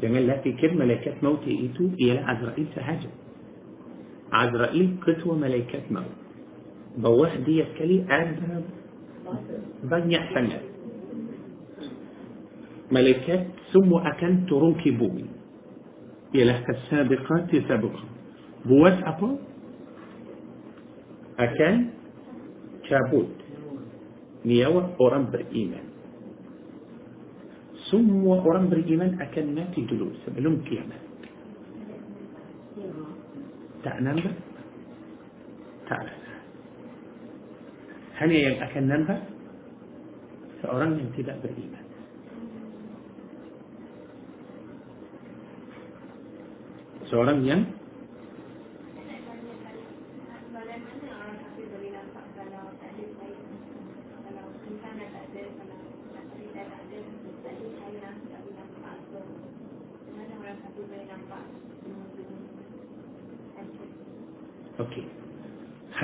[0.05, 3.13] جميل لكن كيف ملائكات موت ايتو يا عزرائيل تهاجم
[4.33, 6.15] عزرائيل قطوة ملائكات موت.
[6.99, 8.61] بواح دي يتكلي أدنى
[9.85, 10.61] بني حنة
[12.93, 15.27] ملائكات ثم أكن ترنكي بومي
[16.35, 18.05] يا لحك السابقة تسابقة
[18.67, 19.31] بواس أبا
[21.39, 21.75] أكن
[22.89, 23.37] كابوت.
[24.45, 25.84] نيوة أورام بر إيمان
[27.95, 31.07] سمو أرام بريمان أكلنا في جلوس بلوم كيما يعني؟
[33.87, 34.19] تأنم
[35.89, 36.19] تأنم
[38.19, 39.17] هني يم أكن ننبا
[40.63, 41.85] سأرام ينتبع بريمان
[47.11, 47.39] سأرام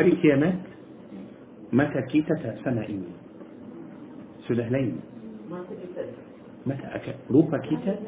[0.00, 0.56] Hari kiamat
[1.76, 3.12] mata kita tak sama ini.
[4.48, 4.96] Sudah lain.
[5.44, 5.76] Masa.
[6.64, 8.00] Mata akan rupa kita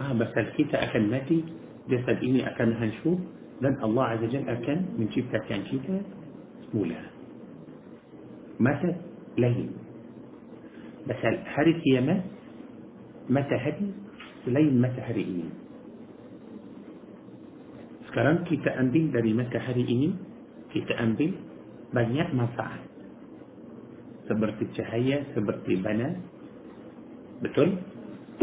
[0.00, 1.44] ah basal kita akan mati
[1.92, 3.20] jasad ini akan hancur
[3.60, 6.00] dan Allah Azza Jalla akan menciptakan kita
[6.64, 7.00] semula.
[8.56, 8.88] Mata
[9.36, 9.76] lain.
[11.04, 12.24] Basal hari kiamat
[13.28, 13.92] mata hadi
[14.48, 15.48] selain matahari ini.
[18.08, 20.25] Sekarang kita ambil dari matahari ini,
[20.76, 21.32] kita ambil
[21.96, 22.84] banyak manfaat.
[24.28, 26.20] Seperti cahaya, seperti panas.
[27.40, 27.80] Betul?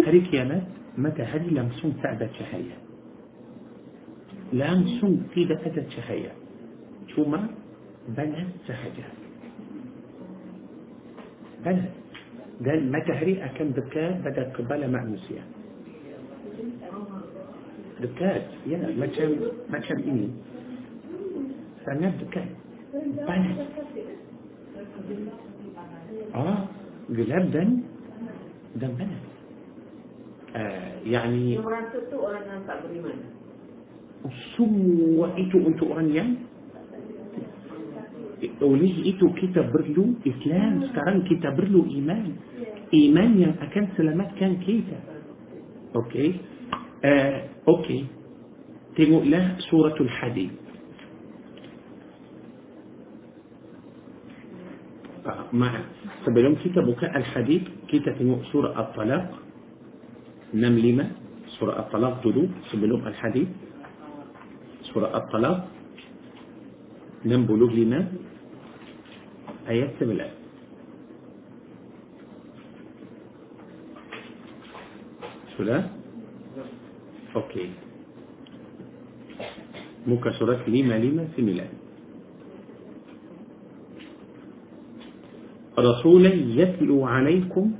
[0.01, 0.65] Hari kiamat,
[0.97, 2.77] matahari langsung tak ada cahaya.
[4.49, 6.33] Langsung tidak ada cahaya.
[7.13, 7.53] Cuma
[8.17, 9.05] panas sahaja.
[11.61, 11.93] Panas.
[12.63, 15.45] Dan matahari akan dekat pada kepala manusia.
[18.01, 19.29] Dekat, ya, macam
[19.69, 20.52] macam ini.
[21.83, 22.47] استناد كان
[23.27, 23.67] بنات طيب.
[26.35, 26.57] آه
[27.09, 27.69] جلاب دم.
[28.75, 29.23] دم بنات.
[30.55, 31.57] آه، يعني
[34.25, 34.73] السم
[35.19, 36.25] وإيتو أنتو أرانيا
[38.61, 42.31] وليه إيتو كتاب برلو إسلام سكران كتاب برلو إيمان.
[42.93, 44.99] إيمان يعني أكان سلامات كان كيتا.
[45.95, 46.35] Okey.
[47.05, 48.05] Ah, okey.
[48.95, 50.62] Tengok lah سورة الحديد.
[55.53, 55.71] مع
[56.25, 59.27] sebelum kita buka الحديد؟ Kita tengok سورة الطلاق؟
[60.53, 61.05] Enam lima
[61.59, 62.43] سورة الطلاق dulu.
[62.71, 63.47] Sebelum الحديد؟
[64.91, 65.59] سورة الطلاق.
[67.25, 67.71] Enam puluh
[69.67, 70.27] ayat sebelas
[75.55, 75.79] سورة؟
[77.35, 77.65] Okey.
[80.07, 80.31] Muka
[80.67, 81.82] lima lima sebelas
[85.79, 87.71] رسولا يتلو عليكم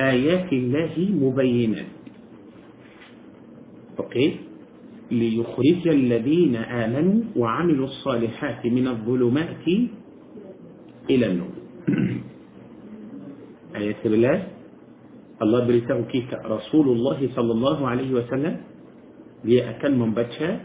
[0.00, 1.90] آيات الله مبينات.
[3.98, 4.36] Okey
[5.10, 9.66] ليخرج الذين آمنوا وعملوا الصالحات من الظلمات
[11.10, 11.54] إلى النور.
[13.80, 14.46] آيات الله
[15.42, 18.54] الله بريته كيف رسول الله صلى الله عليه وسلم.
[19.44, 20.60] ليأكل من بشا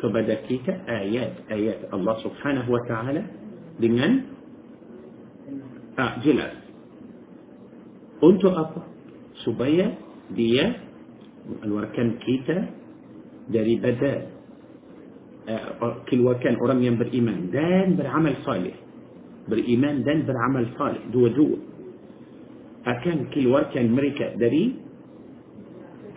[0.00, 1.34] كبدا كيك آيات.
[1.50, 1.80] آيات.
[1.94, 3.22] الله سبحانه وتعالى.
[3.78, 4.37] dengan
[5.98, 6.54] ah, jelas.
[8.18, 8.82] Untuk apa?
[9.46, 9.94] Supaya
[10.34, 10.74] dia
[11.46, 12.58] mengeluarkan kita
[13.48, 14.28] daripada
[15.48, 18.76] uh, keluarkan orang yang beriman dan beramal salih.
[19.48, 21.02] Beriman dan beramal salih.
[21.08, 21.58] Dua-dua.
[22.84, 24.76] Akan keluarkan mereka dari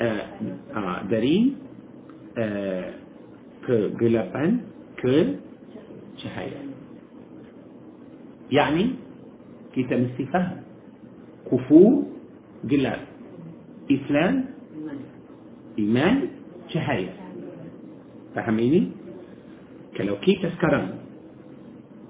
[0.01, 0.25] uh,
[0.75, 1.36] uh, dari
[2.36, 2.88] uh,
[3.63, 4.49] kegelapan
[4.99, 5.15] ke
[6.19, 6.61] cahaya.
[8.51, 8.99] Yani
[9.72, 10.61] kita mesti faham
[11.47, 12.07] kufur
[12.67, 13.01] gelap
[13.88, 14.51] Islam
[15.80, 16.17] Iman.
[16.72, 17.11] cahaya
[18.36, 18.91] faham ini
[19.95, 20.99] kalau kita sekarang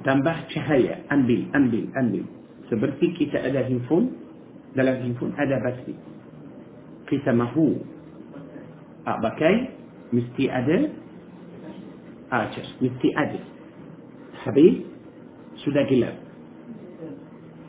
[0.05, 2.25] tambah cahaya ambil ambil ambil
[2.69, 4.13] seperti kita ada handphone
[4.73, 5.95] dalam handphone ada bateri
[7.09, 7.81] kita mahu
[9.05, 9.73] ah, pakai
[10.13, 10.77] mesti ada
[12.33, 13.41] ah, cas mesti ada
[14.45, 14.81] habis
[15.61, 16.30] sudah gelap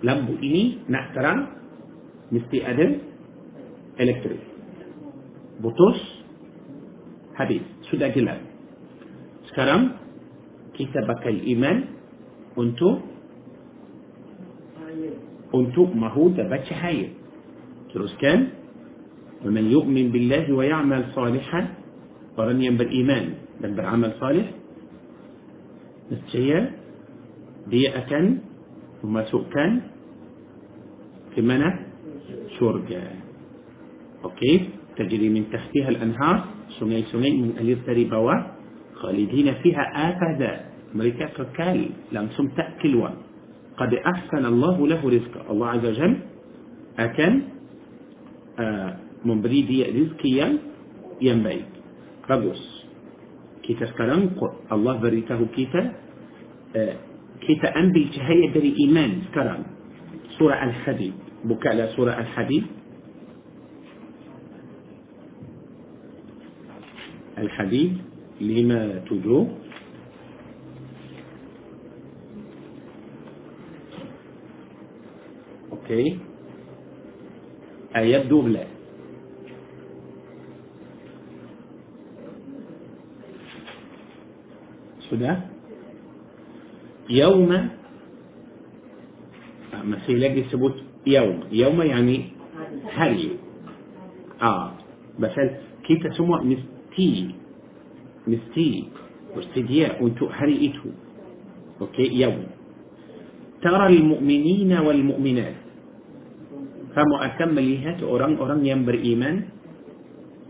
[0.03, 1.41] lampu ini nak terang
[2.31, 2.87] mesti ada
[3.99, 4.41] elektrik
[5.63, 5.99] putus
[7.39, 8.41] habis sudah gelap
[9.53, 9.99] sekarang
[10.75, 11.77] kita pakai iman
[12.59, 13.05] untuk
[15.53, 17.09] untuk mahu dapat cahaya
[17.93, 18.63] teruskan
[19.43, 21.61] ومن يؤمن بالله ويعمل صالحا
[22.39, 24.49] orang yang beriman dan beramal salih
[26.09, 26.73] nescaya
[27.69, 28.41] dia akan
[29.05, 29.92] memasukkan
[31.41, 31.73] mana
[32.61, 33.01] syurga
[34.29, 36.37] okey تجري من تحتها الأنهار
[36.81, 38.57] sungai-sungai mengalir dari bawah
[38.97, 41.77] khalidina fiha abada mereka kekal
[42.13, 43.13] langsung tak keluar
[43.77, 46.13] qad ahsana Allah lahu rizqa Allah azza jal
[46.97, 47.33] akan
[48.57, 48.91] uh,
[49.29, 50.53] memberi dia rezeki yang
[51.21, 51.69] yang baik
[52.25, 52.61] bagus
[53.69, 54.33] kita sekarang
[54.73, 55.83] Allah beritahu kita
[56.73, 56.95] uh,
[57.43, 59.61] kita ambil cahaya dari iman sekarang
[60.41, 61.13] surah al-hadid
[61.43, 62.83] bukalah surah al-hadid
[68.43, 69.47] لما تجو
[75.73, 76.19] أوكي
[77.97, 78.67] آيات دوبلة
[85.13, 85.37] sudah
[87.11, 87.51] يوم
[89.83, 92.17] masih lagi sebut يوم يوم يعني
[94.43, 94.75] ah
[95.19, 95.47] pasal
[95.87, 97.31] kita semua mesti
[98.27, 98.69] mesti
[99.33, 100.91] bersedia untuk hari itu
[101.79, 102.43] okey يوم
[103.63, 105.59] ترى المؤمنين والمؤمنات
[106.93, 109.49] kamu akan melihat orang-orang yang beriman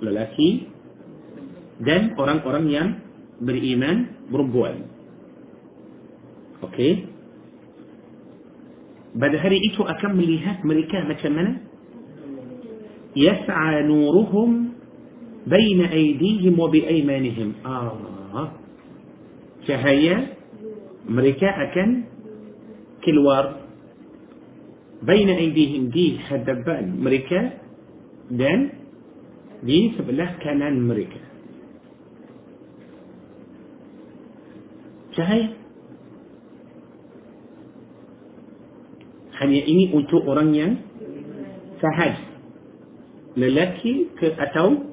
[0.02, 0.66] lelaki
[1.78, 2.88] dan orang-orang yang
[3.38, 4.86] beriman perempuan.
[6.66, 7.11] Okey.
[9.14, 11.52] بعد هري إتو أكملي هات ملكا ما كملا
[13.16, 14.50] يسعى نورهم
[15.46, 17.52] بين أيديهم وبأيمانهم.
[17.66, 18.48] آه.
[19.68, 20.16] شهية
[21.08, 22.02] مريكا أكن
[23.04, 23.46] كلوار
[25.02, 25.82] بين أيديهم.
[25.88, 27.40] دي هدباء مريكا
[28.30, 28.70] دان
[29.62, 31.20] دي سبله كانان مريكا
[35.16, 35.61] شهية
[39.42, 40.78] hanya ini untuk orang yang
[41.82, 42.14] sahaj
[43.34, 44.86] lelaki ke atau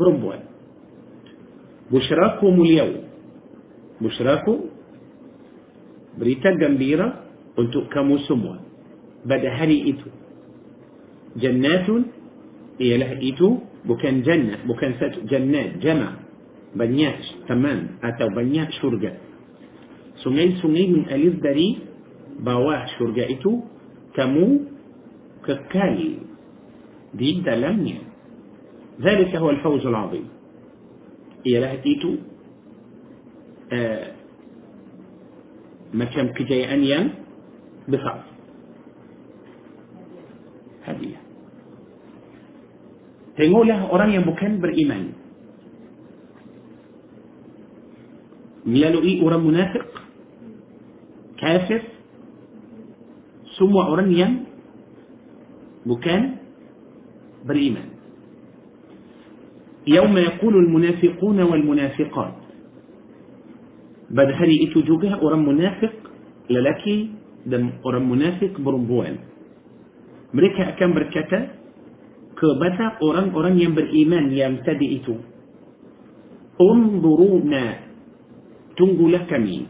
[0.00, 0.48] perempuan
[1.92, 3.04] busyrakum اليوم
[3.98, 4.70] busyrakum
[6.16, 8.62] berita gembira untuk kamu semua
[9.26, 10.08] pada hari itu
[11.36, 12.08] jannatun
[12.78, 16.22] ialah itu bukan jannah bukan satu jannat jama
[16.78, 17.16] banyak
[17.50, 19.18] taman atau banyak syurga
[20.22, 21.87] sungai-sungai mengalir dari
[22.38, 23.60] بواع شرجائتو
[24.14, 24.60] كمو
[25.46, 26.18] ككال
[27.14, 27.98] دي دلمني
[29.00, 30.28] ذلك هو الفوز العظيم.
[31.46, 32.16] يا لها تيتو
[33.72, 34.12] آه
[35.94, 37.10] ما كم كجاي أنيا
[37.88, 38.22] بصعب
[40.84, 41.20] هدية.
[43.36, 45.12] تنقول لها أرانيا مكان برإيمان.
[48.66, 49.86] ملالو إي أرام منافق
[51.38, 51.82] كافر
[53.58, 54.32] semua orang yang
[55.84, 56.40] bukan
[57.44, 57.98] beriman.
[59.88, 62.34] يوم يقول المنافقون والمنافقات
[64.08, 65.92] pada hari itu juga orang munafik
[66.48, 67.12] lelaki
[67.44, 69.20] dan orang munafik perempuan
[70.32, 71.38] mereka akan berkata
[72.36, 75.12] kepada orang-orang yang beriman yang tadi itu
[76.56, 77.84] unzuruna
[78.80, 79.68] tunggulah kami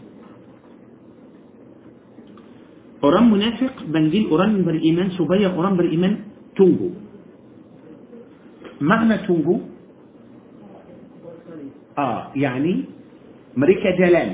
[3.05, 6.15] أرام منافق بنجيل أرام بالإيمان سبيا أرام بالإيمان
[6.59, 6.91] تنجو
[8.81, 9.55] معنى تنجو
[11.99, 12.85] آه يعني
[13.57, 14.31] مريكا جلال.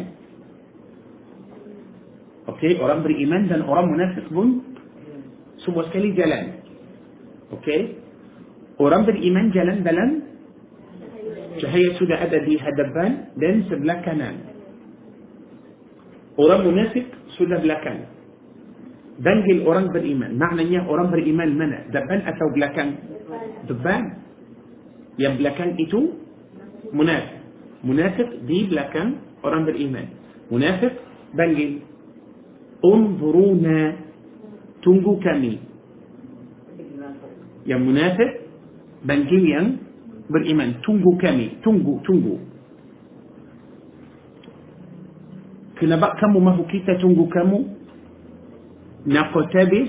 [2.48, 4.48] أوكي أرام بالإيمان دان أرام منافق بن
[5.64, 6.46] سبوا سكالي جلال.
[7.52, 7.80] أوكي؟
[8.80, 10.10] أرام بالإيمان جلال بلن
[11.60, 14.36] جهية سودة أددي هدبان دان سبلا كنان.
[16.40, 17.06] أرام منافق
[17.36, 18.13] سودة بلا كنان.
[19.18, 20.38] بنجل أوران بالإيمان.
[20.38, 21.78] معنى نيا أوران بالإيمان منا.
[21.94, 22.88] دبان أتو بلاكان.
[23.68, 24.02] دبان.
[25.18, 26.00] يا بلاكان إتو
[26.92, 27.34] منافق.
[27.84, 29.08] منافق دي بلاكان
[29.44, 30.06] أوران بالإيمان.
[30.50, 30.92] منافق
[31.34, 31.70] بنجل
[32.84, 33.78] انظرونا
[34.82, 35.54] تنجو كامي.
[37.66, 38.32] يا منافق
[39.04, 39.62] بنجليا
[40.30, 40.70] بالإيمان.
[40.82, 41.62] تنجو كامي.
[41.64, 42.36] تنجو تنجو.
[45.80, 47.73] كنا بقى كم ما هو كيتا تنجو كامو؟
[49.06, 49.88] نقتبس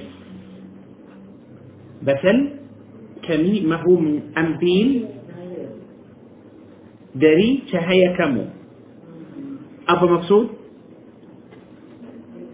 [2.04, 2.50] بسل
[3.24, 5.06] كمي ما هو من أمبيل
[7.16, 8.46] دري تهيا كمو
[9.90, 10.48] أبا مقصود؟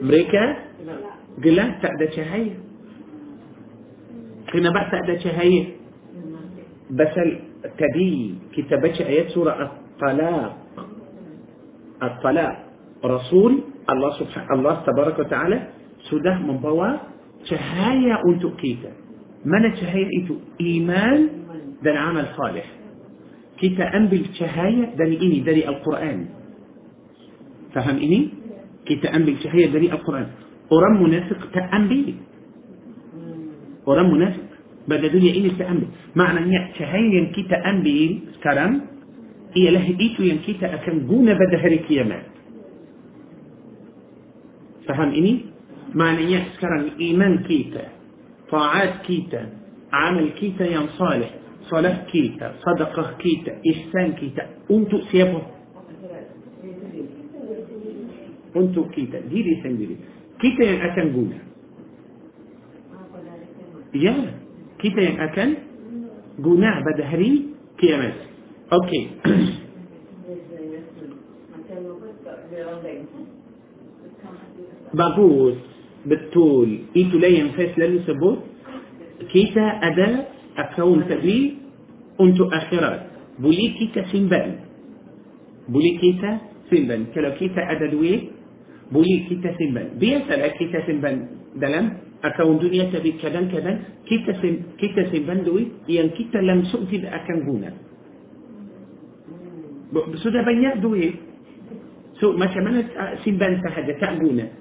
[0.01, 0.43] أمريكا
[1.43, 2.55] قلا تأدى تهيا
[4.53, 5.66] قلنا بعد تأدى تهيا
[6.91, 7.16] بس
[7.78, 10.57] تدي كتابة آيات سورة الطلاق.
[12.03, 12.55] الطلاق.
[13.05, 13.53] رسول
[13.89, 15.59] الله سبحانه الله تبارك وتعالى
[16.09, 17.11] sudah membawa
[17.45, 18.89] cahaya untuk kita.
[19.41, 20.37] Mana cahaya itu?
[20.61, 21.17] Iman
[21.81, 22.65] dan amal salih.
[23.57, 26.17] Kita ambil cahaya dari ini, dari Al-Quran.
[27.73, 28.33] Faham ini?
[28.85, 30.27] Kita ambil cahaya dari Al-Quran.
[30.71, 32.17] Orang munafik tak ambil.
[33.85, 34.45] Orang munafik
[34.87, 35.89] pada dunia ini tak ambil.
[36.17, 38.71] Maknanya cahaya yang kita ambil sekarang
[39.51, 42.23] ialah itu yang kita akan guna pada hari kiamat.
[44.87, 45.50] Faham ini?
[45.95, 47.88] Makna sekarang iman kita
[48.51, 49.49] taat kita
[49.93, 55.39] amal kita yang soleh solat kita sedekah kita ihsan kita untuk siapa
[58.55, 59.97] untuk kita diri diri sendiri
[60.39, 61.38] kita yang akan guna
[63.93, 64.33] يا.
[64.79, 65.53] كيتا ين أكن؟
[66.43, 67.45] قناع بدهري
[67.77, 68.13] كيامات.
[68.73, 69.09] أوكي.
[74.93, 75.70] بقول.
[76.05, 76.69] بالطول.
[76.95, 78.37] إيه تلين فاس لن يثبت
[79.31, 80.09] كيتا أدا
[80.57, 81.37] أكون تبي
[82.21, 82.91] أنت آخرة
[83.39, 84.49] بولي كيتا سنبان
[85.69, 86.31] بولي كيتا
[86.69, 88.13] سنبان كلا كيتا أدا دوي
[88.91, 91.15] بولي كيتا سنبان بيسأل كيتا سنبان
[91.61, 91.86] dalam
[92.23, 93.71] akaun dunia tapi kadang-kadang.
[94.05, 95.86] Kita sim kita simpan duit?
[95.89, 97.71] Yang kita belum sure siapa akan guna.
[99.93, 101.34] Siapa sudah punya duit.
[102.21, 102.86] Sumo kamu
[103.25, 104.61] simpan sahaja tak guna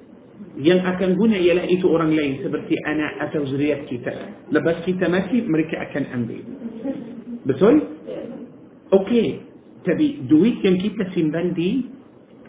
[0.60, 4.12] Yang akan guna ialah itu orang lain seperti anak atau zuriat kita.
[4.52, 6.42] Lepas kita mati mereka akan ambil.
[7.48, 7.74] Betul?
[8.90, 9.46] Okey.
[9.80, 11.88] Tapi duit yang kita simpan di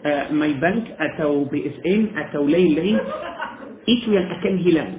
[0.04, 3.00] uh, my bank atau BSN atau lain-lain
[3.88, 4.92] itu yang akan hilang.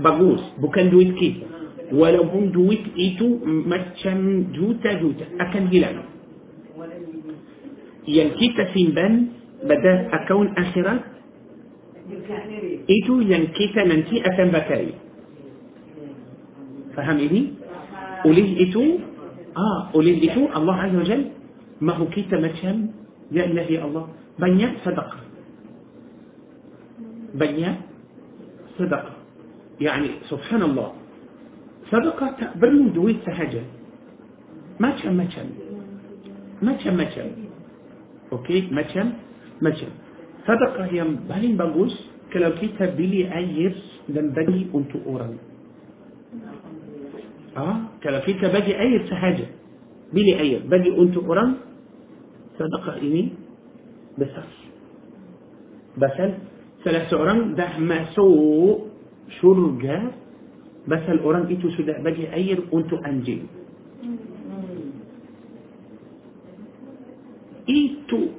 [0.00, 1.44] Bagus, bukan duit kita.
[1.90, 6.06] Walaupun duit itu macam juta-juta akan hilang.
[8.08, 9.34] Yang kita simpan
[9.64, 11.00] pada akaun akhirat
[12.88, 14.84] itu yang kita nanti akan pakai.
[16.96, 17.54] Faham ini?
[18.26, 19.00] Oleh itu,
[19.54, 21.22] ah, oleh itu Allah Azza wa Jal
[21.80, 22.92] mahu kita macam
[23.32, 25.22] ya ilahi Allah banyak sedekah.
[27.36, 27.76] Banyak
[28.74, 29.20] sedekah.
[29.80, 30.92] يعني سبحان الله
[31.88, 33.62] صدقة برلو دويت سهجة
[34.80, 35.48] ما كان ما كان
[36.62, 37.30] ما كان ما كان
[38.30, 38.72] كان
[39.60, 39.90] ما كان
[40.46, 41.94] صدقة هي بالين bagus
[42.30, 43.74] kalau kita beli air
[44.08, 45.36] dan bagi untuk orang
[47.58, 49.46] ah kalau kita bagi air sahaja
[50.14, 51.58] beli air bagi untuk orang
[52.54, 53.34] sedekah ini
[54.14, 54.46] besar
[55.98, 56.38] Basal
[56.86, 58.94] salah seorang dah masuk
[59.42, 60.14] syurga
[60.86, 63.44] basal orang itu sudah bagi air untuk anjing.
[67.66, 68.32] Itu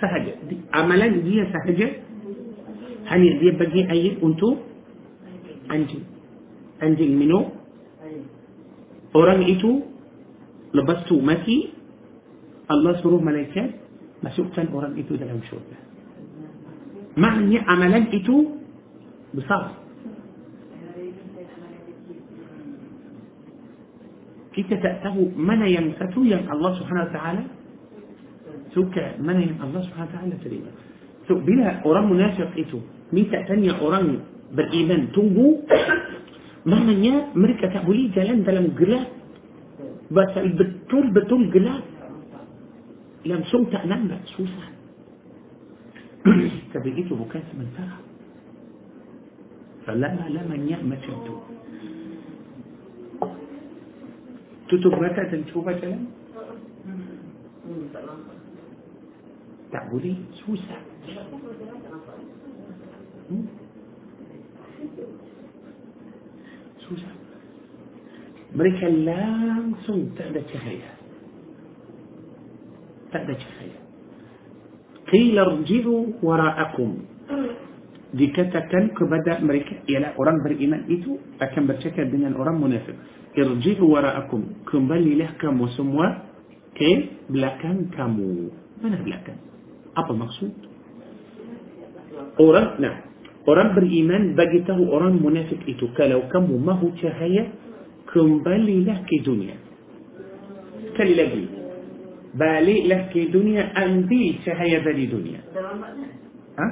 [0.00, 0.36] sahaja.
[0.74, 1.86] Amalan dia sahaja
[3.10, 4.60] hanya dia bagi air untuk
[5.68, 6.04] anjing.
[6.80, 7.52] Anjing minum.
[9.10, 9.84] Orang itu
[10.70, 11.74] lepas tu mati
[12.70, 13.74] Allah suruh malaikat
[14.22, 15.76] masukkan orang itu dalam syurga.
[17.18, 18.62] Maknanya amalan itu
[19.34, 19.80] besar.
[24.50, 27.42] kita tak tahu mana yang satu yang Allah Subhanahu Wa Taala
[28.74, 30.64] سكع من يعني الله سبحانه وتعالى تريد.
[31.28, 32.78] تقبلها أوران منافق إتو.
[33.12, 34.06] ميتا تانية أوران
[34.56, 35.46] بالإيمان تنبو.
[36.66, 39.06] مانيا مركة تقبلي جلان دلم جلاب
[40.12, 41.82] بس البتول بتول جلاب
[43.26, 44.66] لم سوم تأنام بأسوسا
[46.72, 47.96] تبقيتو بكاس من فرح
[49.86, 51.36] فلما لما نيا ما تنتو
[54.68, 56.04] تتبغى تنتو بجلان
[57.70, 58.39] 嗯，再浪费。
[59.70, 60.80] Tak boleh, susah.
[63.30, 63.46] Hmm?
[66.82, 67.14] Susah.
[68.50, 70.90] Mereka langsung tak ada cahaya.
[73.14, 73.78] Tak ada cahaya.
[75.06, 77.06] Qila rjiru wara'akum.
[78.10, 82.98] Dikatakan kepada mereka, ialah orang beriman itu akan bercakap dengan orang munafik.
[83.38, 84.66] Irjiru wara'akum.
[84.66, 86.26] Kembalilah kamu semua
[86.74, 88.50] ke belakang kamu.
[88.82, 89.49] Mana belakang?
[89.96, 90.50] Apa maksud
[92.38, 92.94] orang nah
[93.46, 97.50] orang beriman bagi tahu orang munafik itu kalau kamu mahu cahaya
[98.10, 99.56] kembalilah ke dunia
[100.92, 101.44] sekali lagi
[102.34, 105.40] baliklah ke dunia ambil cahaya dari dunia
[106.58, 106.66] ha?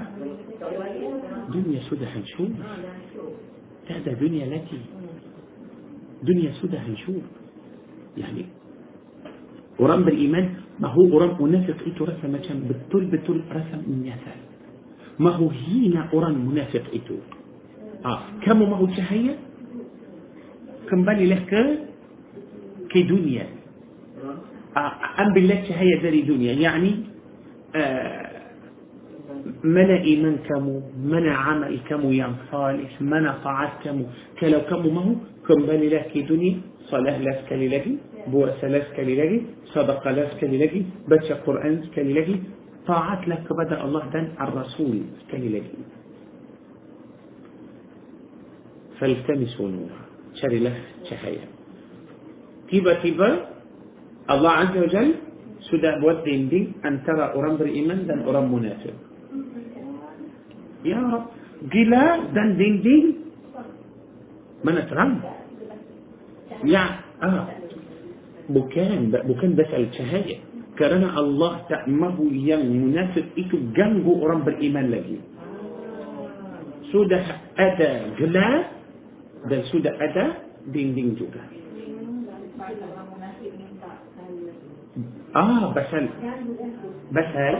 [1.50, 2.50] dunia sudah hancur
[3.88, 4.98] tak ada dunia lagi
[6.22, 7.22] dunia sudah hancur.
[8.18, 8.50] Yani
[10.80, 14.40] ما هو قرآن منافق؟ إيتو رسم كان بالطول بالطول رسم من يسال
[15.18, 17.16] ما هو هنا قرآن منافق إيتو؟
[18.04, 19.34] آه كم ما هو شهية؟
[20.88, 21.50] كم بالي لك؟
[22.90, 23.46] كدنيا
[24.76, 26.52] آه أم بالله شهية ذري دنيا.
[26.52, 26.90] يعني
[27.76, 28.28] آه
[29.64, 33.98] من إيمان كم من عمل كم ينصالح يعني من طاعت كم
[34.40, 35.14] كلو كم ما هو؟
[35.46, 37.98] كم بالي لك دنيا صلاة لك للذي
[38.32, 39.38] بو سلاس كاليلاجي
[39.74, 42.36] صدق لاس كاليلاجي بچا قرآن كاليلاجي
[42.86, 44.96] طاعت لك بدا الله دان الرسول
[45.30, 45.78] كاليلاجي
[48.98, 50.00] فالتمسوا نورا
[50.40, 50.74] شري الله
[51.08, 51.44] شهية
[52.68, 53.30] تيبا تيبا
[54.32, 55.08] الله عز وجل
[55.68, 55.90] سدى
[56.24, 58.96] دين دين أن ترى أرام بريمان دان أرام منافق.
[60.84, 61.26] يا رب
[61.72, 62.02] جلا
[62.34, 63.06] دان دين دين.
[64.64, 65.12] من ترام
[66.64, 66.84] يا
[67.22, 67.46] آه.
[68.48, 70.38] Bukan, bukan basal cahaya.
[70.78, 75.18] Kerana Allah tak mahu yang munafik itu ganggu orang beriman lagi.
[76.88, 77.24] Sudah
[77.58, 78.62] ada gelap
[79.50, 80.24] dan sudah ada
[80.70, 81.42] dinding juga.
[85.34, 86.08] Ah, basal.
[87.12, 87.54] Basal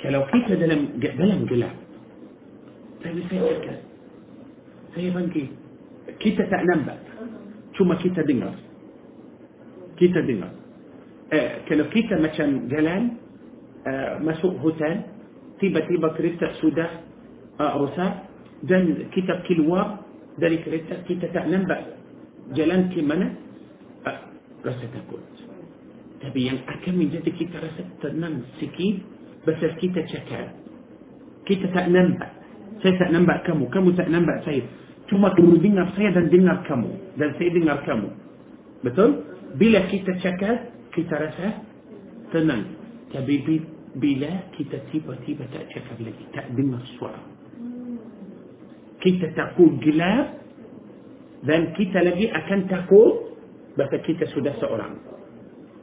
[0.00, 1.74] kalau kita dalam dalam gelap
[3.00, 3.80] saya cakap
[4.92, 5.48] saya bangkit
[6.20, 6.98] kita tak nampak
[7.76, 8.54] cuma kita dengar
[9.98, 10.48] كيتا دينا
[11.32, 13.04] آه، كلو كيتا مثلا جلال
[13.86, 15.02] آه، مسوق هوتان
[15.60, 16.86] تيبا تيبا كريتا سودا
[17.60, 18.06] آه، روسا.
[18.62, 19.82] دن كيتا كيلوا
[20.40, 21.84] ذلك كريتا كيتا تعلم بقى
[22.56, 23.28] جلان كيمانا.
[24.66, 25.34] رسا تاكوت
[26.20, 28.96] تبين يعني أكمي جدي كيتا رسا تنم سكيب
[29.46, 30.48] بس كيتا شكاب
[31.46, 32.30] كيتا تعلم بقى
[32.82, 34.64] سي تعلم بقى كمو كمو تعلم بقى سيد.
[35.10, 38.10] ثم تقول دينا سيدا دينا كمو دينا سيدا كمو.
[38.84, 39.10] betul?
[39.54, 41.46] Bila kita cakap kita rasa
[42.34, 42.74] tenang
[43.14, 43.38] tapi
[43.96, 47.22] bila kita tiba-tiba tak cakap lagi tak dengar suara
[49.00, 50.42] kita takut gelap
[51.46, 53.38] dan kita lagi akan takut
[53.78, 54.98] bahasa kita sudah seorang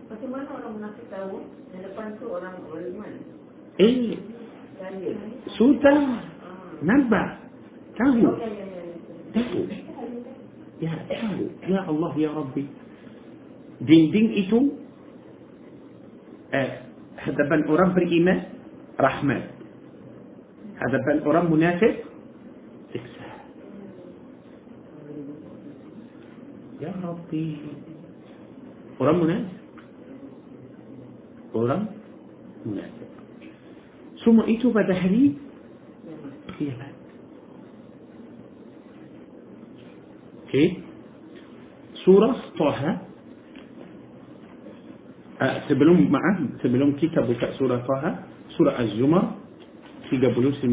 [0.10, 1.42] Macam mana orang munafik tahu
[1.74, 3.14] yang depan tu orang beriman?
[3.82, 4.18] eh
[5.56, 6.00] sudah
[6.84, 7.40] nampak
[7.96, 8.38] tahu Oh,
[9.34, 9.62] tahu
[10.82, 12.83] ya tahu ya Allah ya Rabbi
[13.84, 14.60] dinding itu
[16.56, 16.70] eh,
[17.20, 18.40] hadapan orang beriman
[18.96, 19.44] rahmat
[20.80, 22.04] hadapan orang munafik
[22.96, 23.28] siksa
[26.80, 27.46] ya Rabbi
[29.00, 29.60] orang munafik
[31.54, 31.82] orang
[32.64, 33.10] munafik
[34.24, 35.36] semua itu pada hari
[36.56, 36.94] kiamat
[40.54, 40.86] Okey.
[42.06, 43.13] Surah Taha uh,
[45.68, 48.12] sebelum maaf sebelum kita buka surah Taha,
[48.56, 49.38] surah Az-Zumar
[50.10, 50.70] 39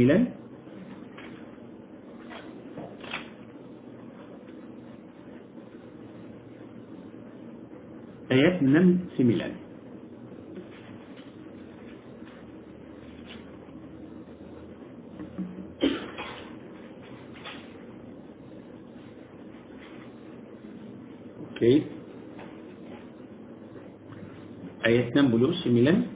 [8.30, 9.60] ayat 6 9
[24.90, 24.98] Okey.
[25.14, 26.10] Ayat 69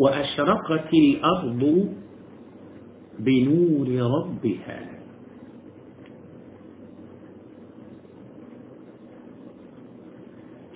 [0.00, 1.62] وأشرقت الأرض
[3.20, 4.80] بنور ربها.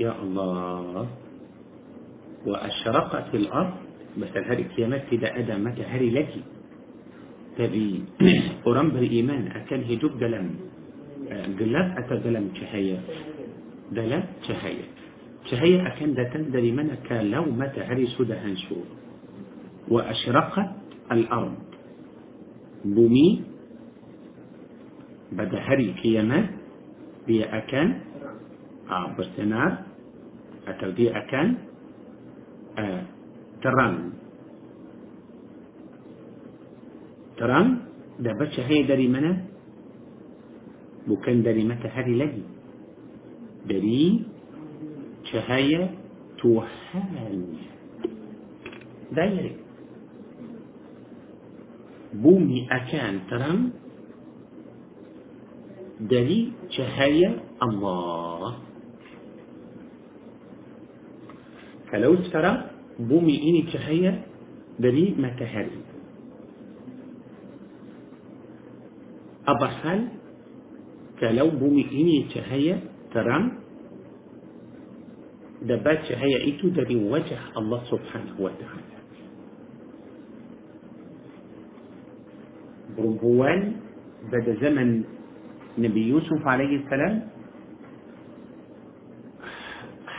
[0.01, 1.09] يا الله.
[2.45, 3.75] وأشرقت الأرض.
[4.15, 6.33] مثل هذه الكلمات كده أدى متى هري لك.
[7.57, 7.89] تبي
[8.69, 10.59] orang beriman akan hidup dalam
[11.31, 12.99] uh, gelap atau dalam cahaya
[13.95, 14.27] dalam
[15.45, 18.87] شهي أكن تندري منك لو متعري سودا هنشور
[19.89, 20.71] وأشرقت
[21.13, 21.59] الأرض.
[22.85, 23.29] بومي
[25.33, 26.39] بدا هري كيما
[27.27, 27.89] بيا أكن
[28.91, 29.73] آه برسنار
[30.69, 31.47] أتودي أكن
[33.63, 33.97] تران.
[37.37, 37.67] تران
[38.21, 39.45] دا بچه هي داري منا
[41.09, 42.43] بوكان داري متى هري لدي.
[43.69, 44.25] داري.
[45.33, 45.95] كهية
[46.39, 47.45] توحل
[49.13, 49.57] دايري
[52.15, 53.73] بومي أكان ترم
[56.01, 57.31] دلي كهية
[57.63, 58.59] الله.
[61.93, 64.27] فلو ترى بومي إني كهية
[64.79, 65.79] دلي ما تهري
[69.47, 70.01] أبخل
[71.21, 72.83] فلو بومي إني كهية
[73.15, 73.64] ترم
[75.65, 78.95] dapat cahaya itu dari wajah Allah subhanahu wa ta'ala
[82.95, 83.81] perempuan
[84.29, 85.03] pada zaman
[85.81, 87.27] Nabi Yusuf alaihi salam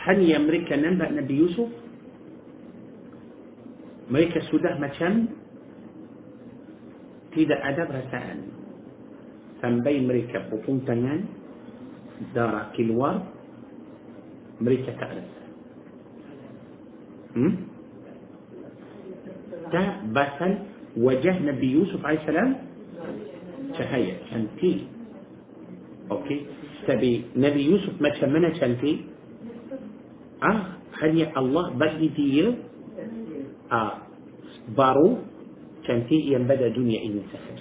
[0.06, 1.70] hanya mereka nampak Nabi Yusuf
[4.06, 5.30] mereka sudah macam
[7.34, 8.38] tidak ada perasaan
[9.58, 11.26] sampai mereka pukul tangan
[12.32, 13.24] darah keluar
[14.60, 15.35] mereka tak rasa
[19.72, 20.52] تبثل
[20.96, 22.50] وجه نبي يوسف عليه السلام.
[23.76, 24.72] تهيا تنتي
[26.10, 26.38] أوكي.
[26.86, 28.92] تبي نبي يوسف ما تشمنا تنتي
[30.42, 30.62] آه.
[31.02, 32.54] هل يا الله بدي دي
[33.72, 33.92] آه.
[34.76, 35.08] بارو.
[35.84, 37.60] تنتي ينبدا دنيا إني سكت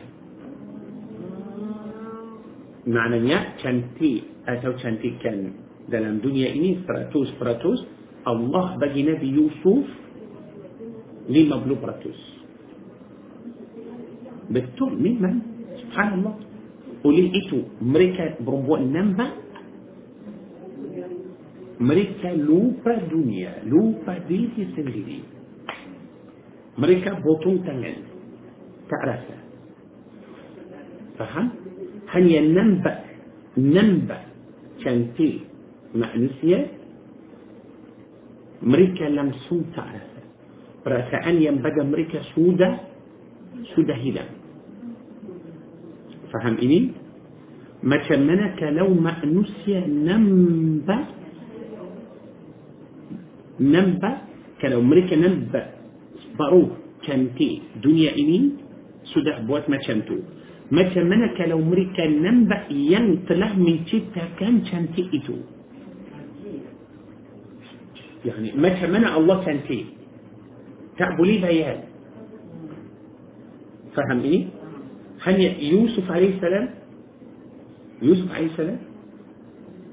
[2.87, 4.11] معنى يا تنتي
[4.47, 5.51] أتو تنتي كان.
[5.89, 6.85] دلم دنيا إني.
[6.87, 7.81] فراتوس فراتوس
[8.27, 9.85] الله بقي نبي يوسف
[11.29, 12.21] لمبلوب راتوس
[14.49, 15.35] بكتب مين من
[15.81, 16.35] سبحان الله.
[17.05, 19.27] وليه إتو مريكا بربوة نمبا.
[21.79, 25.19] مريكا لوبا دنيا لوبا ديتي سنجدي
[26.77, 27.97] مريكا بوتون تنين
[28.89, 29.39] تعرفها.
[31.17, 31.47] فهم
[32.09, 32.93] هني نمبا؟
[33.57, 34.19] نمبا.
[34.85, 35.01] مع
[35.95, 36.74] معنسيه
[38.61, 39.85] مريكا لم سوتا
[40.85, 42.69] برأس أن ينبدأ مريكا سودا
[43.75, 44.23] سودا هلا
[46.31, 46.79] فهم إني؟
[47.83, 49.73] ما تمنك لو ما نسي
[50.07, 50.97] نمبا
[53.59, 54.11] نمبا
[54.61, 55.61] كلو مريكا نمبا
[56.39, 56.63] برو
[57.05, 57.49] كنتي
[57.83, 58.39] دنيا إني؟
[59.11, 60.17] سودا بوات ما تمتو
[60.71, 65.35] ما تمنك لو مريكا نمبا ينطلع من تيتا كان كنتي إتو.
[65.35, 65.54] إيه
[68.25, 69.85] يعني متى منع الله سنتين
[70.97, 71.79] تعبوا ليه بيان
[73.95, 74.45] فهم إيه؟
[75.23, 76.69] هل يوسف عليه السلام؟
[78.01, 78.79] يوسف عليه السلام؟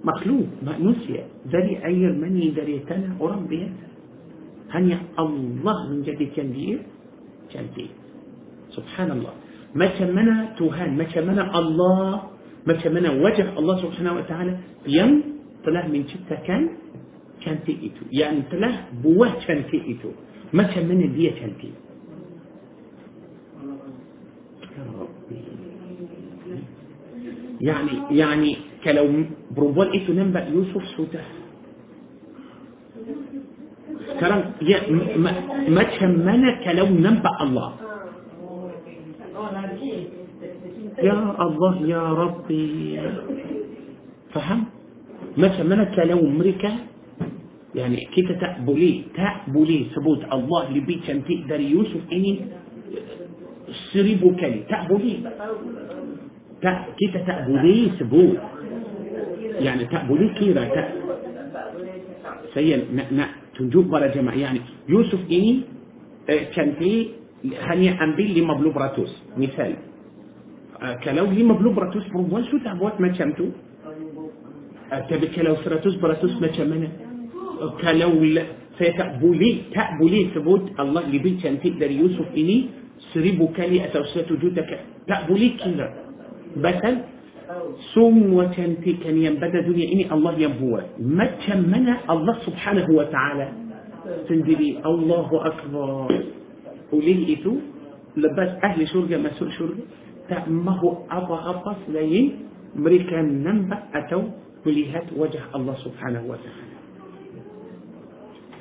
[0.04, 3.46] مخلوق ما نسي ذري أير من ذري تنا ورم
[4.70, 6.78] هني الله من جد كان بيه
[7.52, 7.92] كان بيه
[8.70, 9.32] سبحان الله.
[9.74, 12.22] ما كمنا تهان ما كمنا الله؟
[12.66, 14.54] ما كمنا وجه الله سبحانه وتعالى؟
[14.86, 15.22] يم
[15.64, 16.68] طلع من جد كان
[17.44, 20.10] كانتي ايتو يعني تله بوه كانتي ايتو
[20.52, 21.72] ما كان من اللي كانتي
[27.60, 31.22] يعني يعني كلو بروبول ايتو نمبا يوسف سوتا
[34.20, 34.78] كلام يا
[35.68, 37.70] ما تشمنا كلو نمبا الله
[40.98, 43.00] يا الله يا ربي
[44.34, 44.60] فهم؟
[45.36, 46.91] ما تشمنا كلو أمريكا
[47.74, 52.32] يعني كيف تقبلي تقبلي ثبوت الله اللي بيت شن تقدر يوسف إني
[53.92, 55.16] سريبو كلي تقبلي
[56.98, 58.38] كيف تقبلي ثبوت؟
[59.60, 60.64] يعني تقبلي كيرا.
[62.54, 63.26] سيئا نا نا
[63.58, 64.36] تنجوك برا جماعة.
[64.36, 65.60] يعني يوسف إني
[66.30, 67.08] آه، كان في
[67.44, 69.74] هني أنبي لما براتوس مثال.
[70.82, 73.48] آه، كلو لما براتوس بروان شو تعبوات ما شمتو
[74.92, 77.11] آه، تبي كلو سراتوس براتوس ما شمنا
[77.80, 78.18] kalau
[78.80, 82.72] saya tak boleh tak boleh sebut Allah lebih cantik dari Yusuf ini
[83.12, 85.88] seribu kali atau satu juta kali tak boleh kira
[86.52, 86.94] Bahkan
[87.96, 91.00] semua cantikan yang pada dunia ini Allah yang buat.
[91.00, 93.48] Macam mana Allah subhanahu wa ta'ala
[94.28, 96.12] sendiri Allahu Akbar.
[96.92, 97.60] Oleh itu,
[98.20, 99.84] lepas ahli syurga masuk syurga,
[100.28, 104.32] tak mahu apa-apa selain mereka nampak atau
[104.64, 106.71] melihat wajah Allah subhanahu wa ta'ala.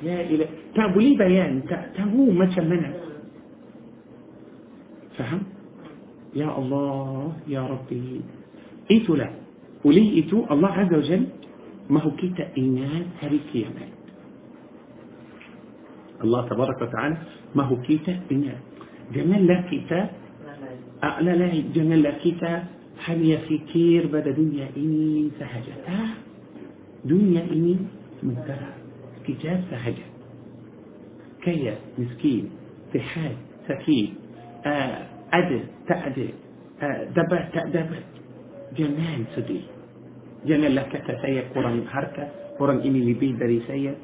[0.02, 2.90] Ilah, tak boleh bayan, tak tahu macam mana.
[5.14, 5.42] Faham?
[6.32, 8.24] يا الله يا ربي.
[8.88, 9.28] إيتو لا.
[9.84, 11.22] ولي إيتو الله عز وجل
[11.90, 13.92] ما هو كيتا إناد هري كيامات
[16.24, 17.16] الله تبارك وتعالى
[17.54, 18.60] ما هو كيتا إناد
[19.12, 20.00] جمال لا كيتا
[21.04, 22.64] أه لا لا جمال لا كيتا
[23.04, 26.10] هل يفكير بدا دنيا إني سهجة آه
[27.04, 27.76] دنيا إني
[28.22, 28.81] منتهى
[29.26, 30.06] كتاب سهجة
[31.42, 32.50] كي مسكين
[32.92, 33.32] في حال
[33.68, 34.14] سكين
[34.66, 36.28] آه، أدل تعدل
[36.82, 37.98] آه، دبر تأدبر.
[38.76, 39.60] جنان سدي
[40.46, 42.28] جنان لك تسيا قرن هركة
[42.58, 43.94] قرن إني لبي دري سيا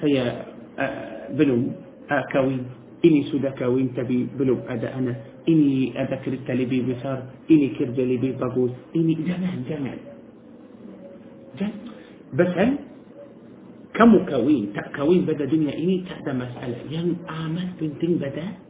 [0.00, 0.44] سيا
[0.78, 1.72] آه، بلوم
[2.32, 2.64] كوين.
[3.04, 5.14] إني سودا كوين تبي بلوم أدا أنا.
[5.48, 9.98] إني أذكر لبي بصار إني كرد لبي بغوث إني جنان جنان
[11.58, 11.72] جنان
[12.34, 12.78] بس هل
[14.74, 18.62] tak kawin pada dunia ini tak ada masalah yang amat penting pada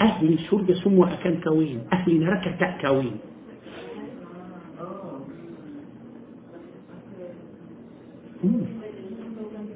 [0.00, 1.78] ahli syurga semua akan kahwin?
[1.92, 3.16] ahli neraka tak kahwin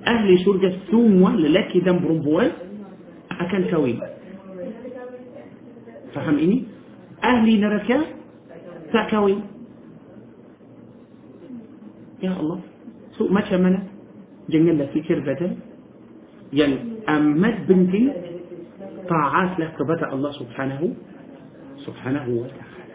[0.06, 2.50] ahli syurga semua lelaki dan perempuan
[3.30, 4.00] akan kahwin.
[6.14, 6.64] faham ini?
[7.24, 7.88] ahli neraka
[8.92, 9.40] tak kahwin
[12.22, 12.60] يا الله.
[13.18, 13.86] so macam mana
[14.50, 15.56] janganlah fikir pada.
[16.52, 16.76] يعني
[17.08, 18.12] amat penting
[19.08, 20.94] taatlah kepada الله سبحانه
[21.86, 22.94] سبحانه وتعالى.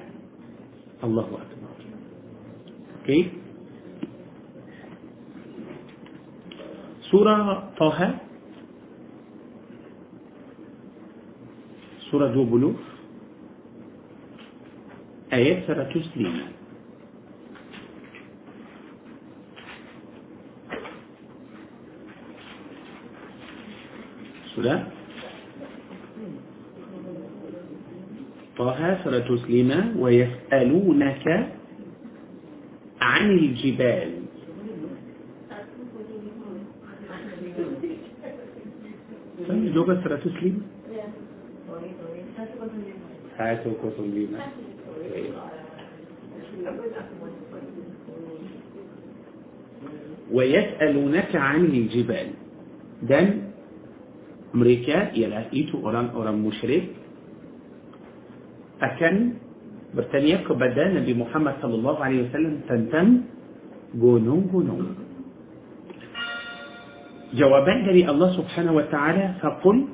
[1.03, 1.67] الله أكبر.
[3.01, 3.21] okey
[7.11, 7.99] سورة طه.
[12.11, 12.81] surah dua puluh
[15.34, 16.62] ayat 35
[24.53, 24.84] السلام
[28.57, 31.25] طه سورة سليمة ويسألونك
[33.01, 34.09] عن الجبال.
[39.47, 40.61] سمي لغة سورة سليمة
[50.31, 52.27] ويسألونك عن الجبال.
[53.03, 53.52] ده
[54.53, 56.93] mereka ialah itu orang-orang musyrik
[58.77, 59.41] akan
[59.97, 63.07] bertanya kepada Nabi Muhammad sallallahu alaihi wasallam tentang
[63.93, 64.97] gunung-gunung.
[67.34, 69.89] Jawaban dari Allah Subhanahu wa taala faqul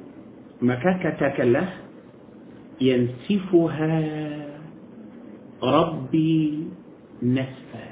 [0.60, 1.88] maka katakanlah
[2.84, 3.91] yansifuha
[5.64, 6.68] rabbi
[7.23, 7.86] nasfa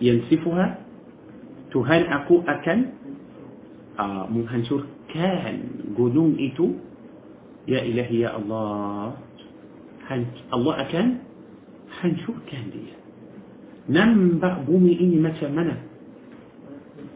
[0.00, 0.80] yansifuha
[1.72, 2.78] Tuhan aku akan
[3.96, 5.56] uh, menghancurkan كان
[5.92, 6.66] جنون إتو
[7.68, 9.12] يا إلهي يا الله.
[10.08, 10.24] حن...
[10.54, 11.08] الله أكان؟
[12.00, 12.96] حنشو كان دي؟
[13.92, 15.76] نم بومي إني مثلا منا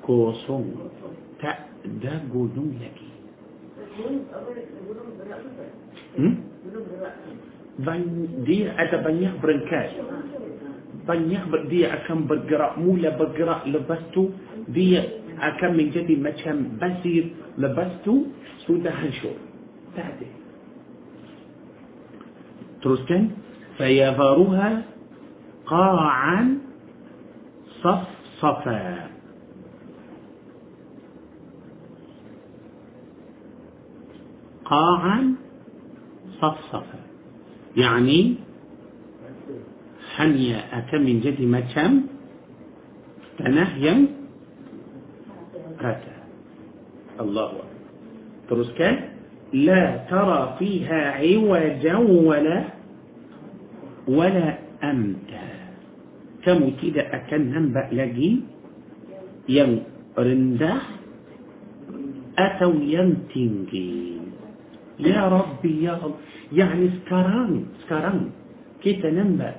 [0.05, 0.66] كوسون.
[1.40, 1.51] تا
[2.05, 3.10] دا جنون لكي
[7.81, 8.05] بين
[8.44, 9.93] دي أتا بنيه برنكاش
[11.09, 14.24] بنيه دي أكان بقرأ مولا بقرأ لبستو.
[14.68, 15.01] دي
[15.40, 17.24] أكم من جدي ما كان بسير
[17.58, 18.14] لبستو
[18.66, 19.36] سودا هنشور.
[19.96, 20.26] تعدي.
[22.82, 23.28] تروسكن
[23.78, 24.82] فيفاروها
[25.66, 26.58] قاعا
[27.82, 28.06] صف
[28.40, 29.08] صفا
[34.64, 35.34] قاعا
[36.40, 37.00] صف صفا
[37.76, 38.34] يعني
[40.16, 42.02] حنيا أكم من جدي ما كان
[43.38, 44.15] تنهيم
[45.86, 46.14] هذا
[47.20, 47.50] الله
[48.50, 48.96] ترس كان
[49.54, 52.60] لا ترى فيها عوجا ولا
[54.10, 54.46] ولا
[54.82, 55.46] أمتا.
[56.42, 58.30] كم كده أكن ننبأ لجي
[59.48, 59.70] ين
[60.18, 60.74] رنده
[62.38, 63.94] أتو ينتنجي
[65.02, 66.16] يا ربي يا رب.
[66.52, 67.52] يعني سكران
[67.86, 68.30] سكران.
[68.82, 69.54] كيف ننبأ؟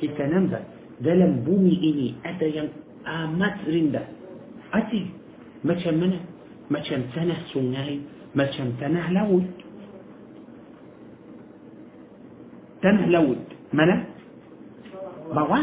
[0.00, 0.60] كيف ننبأ؟
[1.00, 2.68] دلم بومي إني أتا يم
[3.06, 4.04] آمات رنده
[4.74, 5.15] أتي
[5.66, 6.20] ما كان منه؟
[6.70, 7.98] ما كان تنه سنهي
[8.34, 9.50] ما كان تنه لود.
[12.82, 13.44] تنه لود.
[13.72, 13.98] منه؟
[15.34, 15.60] بوا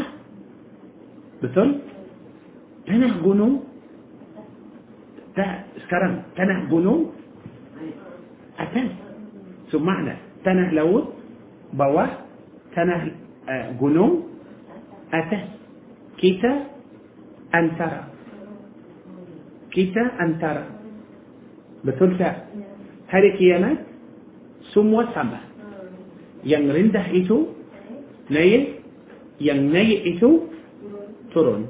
[1.42, 1.68] بثل
[2.86, 3.48] تنه قنو
[5.36, 5.44] تا
[5.82, 6.94] سكرم تنه قنو
[8.60, 8.88] أتن
[9.72, 10.14] سمعنا
[10.44, 11.06] تنه لود.
[11.72, 12.06] بوا
[12.76, 13.02] تنه
[13.48, 14.06] آه، قنو
[15.14, 15.42] أتن
[16.20, 16.52] كيتا
[17.54, 18.13] أنترى
[19.74, 20.70] kita antara.
[21.82, 22.48] Betul tak?
[23.10, 23.84] Hari kiamat
[24.72, 25.42] semua sama
[26.46, 27.52] yang rendah itu
[28.30, 28.80] naik
[29.42, 30.48] yang naik itu
[31.34, 31.68] turun.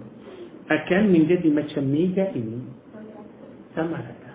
[0.64, 2.60] Akan menjadi macam mega ini.
[3.74, 4.32] Sama rata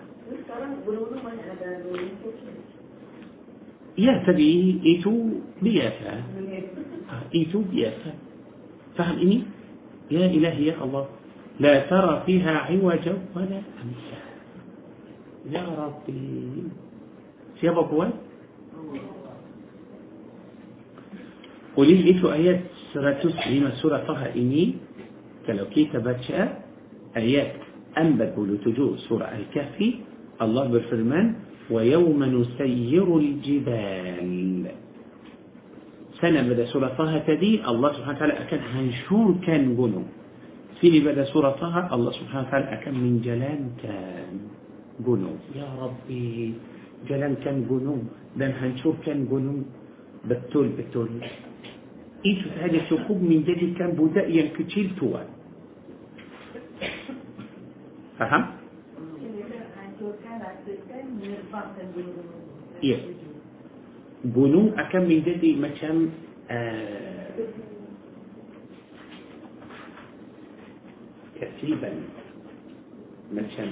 [3.99, 5.13] ya tadi itu
[5.59, 6.11] biasa.
[7.33, 8.09] Itu biasa.
[8.95, 9.37] Faham ini?
[10.09, 11.18] Ya ilahi ya Allah
[11.59, 14.19] لا ترى فيها عوجا ولا أمسا.
[15.51, 16.63] يا ربي.
[17.63, 18.09] يا بطول
[21.75, 22.61] قولي لي في آيات
[22.93, 24.75] سورة تسليم سورة طه إني؟
[25.47, 26.07] كلو كيتب
[27.17, 27.53] آيات
[27.97, 29.77] أنبت لتجو سورة الكهف.
[30.41, 31.35] الله بالفرمان
[31.71, 34.65] ويوم نسير الجبال.
[36.21, 40.07] سنة بدأ سورة طه تدي الله سبحانه وتعالى كان هنشور كان قلوب
[40.81, 41.93] فيني بدأ سورة طه.
[41.95, 44.35] الله سبحانه وتعالى أكم من جلال كان
[45.05, 46.53] جنون يا ربي
[47.09, 49.65] جلال كان جنون دان هنشوف كان جنون
[50.25, 51.09] بتول بتول.
[52.25, 55.27] إيش هذا الشكوك من جدي كان بدائيا كتير توان
[58.19, 58.45] فهم؟
[62.83, 62.93] إيه.
[62.95, 62.99] يس
[64.23, 66.09] بنو أكم من جدي مثلا
[66.51, 67.29] آه
[71.41, 71.91] كثيبا.
[73.33, 73.69] مثلا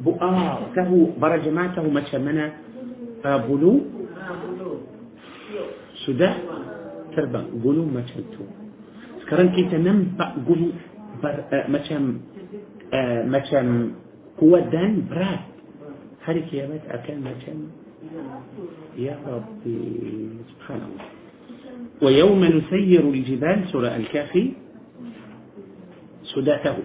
[0.00, 0.90] بؤارته
[1.20, 2.20] برجماته مثلا.
[2.20, 2.46] منا
[3.24, 3.80] آه، بلو؟
[6.06, 6.30] سدى
[7.14, 8.44] تربا بلو مثلا تو.
[9.54, 10.66] كي تنم بلو
[11.24, 12.02] آه، مثلا
[12.92, 13.64] آه، مثلا
[14.38, 15.42] قوة دان براد.
[16.24, 17.56] هذه كيامات أكان مثلا.
[18.98, 19.78] يا ربي
[20.50, 21.11] سبحان الله.
[22.02, 24.52] ويوم نسير الجبال سورة الكافي
[26.24, 26.76] سداته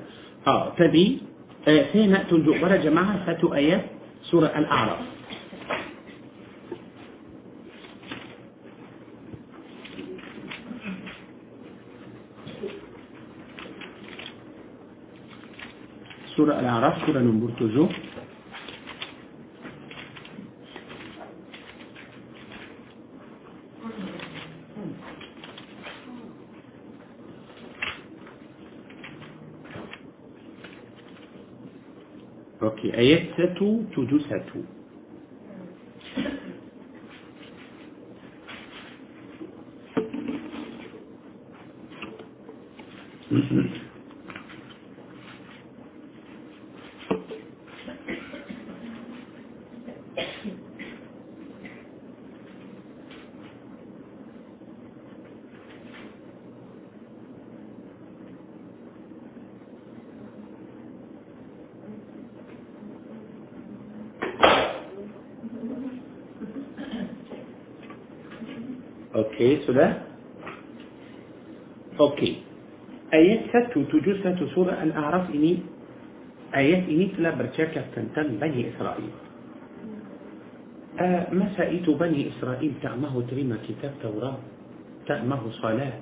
[0.48, 1.22] آه تبي؟
[1.68, 3.86] آه، آيتين تنجو برا جماعة فاتو آيات
[4.24, 5.00] سورة الأعراف.
[16.36, 17.90] سورة الأعراف سورة نمبر 2
[32.82, 33.84] كي أيتتو
[34.20, 34.77] ستو
[69.78, 70.02] كذا
[72.00, 72.34] أوكي.
[73.14, 75.54] آيات ست تجوز ست سورة أن أعرف اني
[76.56, 79.14] آيات إني تلا برشاكة تنتم بني إسرائيل.
[81.00, 84.38] آه، مسائيت بني إسرائيل تأمه تريم كتاب توراة؟
[85.06, 85.94] تأمه صلاة.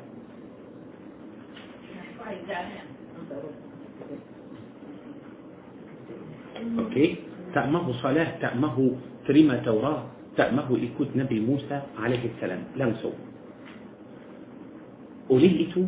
[6.79, 7.07] أوكي.
[7.53, 8.77] تأمه صلاة تأمه
[9.27, 10.03] تريم توراة
[10.37, 12.63] تأمه إيكوت نبي موسى عليه السلام.
[12.75, 12.95] لم
[15.31, 15.83] أوليتو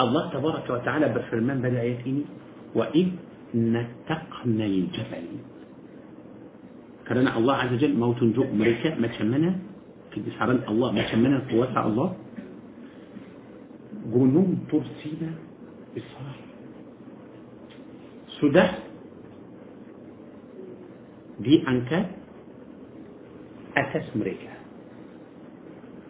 [0.00, 2.24] الله تبارك وتعالى بفرمان بدأ يتيني
[2.74, 3.08] وإذ
[3.54, 5.26] نتقنا الجبل
[7.08, 9.52] كرنا الله عز وجل موت جوء مريكا ما تشمنا.
[10.12, 12.08] في بسعران الله ما تشمنا قوات الله.
[14.12, 15.30] جنون ترسينا
[15.96, 16.36] بصار
[18.40, 18.66] سدى
[21.40, 21.92] دي أنك
[23.76, 24.52] أساس مريكا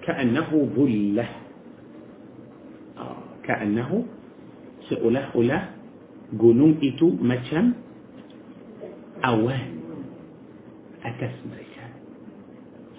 [0.02, 1.28] كأنه بلة.
[3.48, 3.90] كأنه
[4.92, 5.58] سأله أولا
[6.36, 7.66] جنوم إتو مچم
[9.24, 9.70] أوان
[11.00, 11.84] أتس مريكا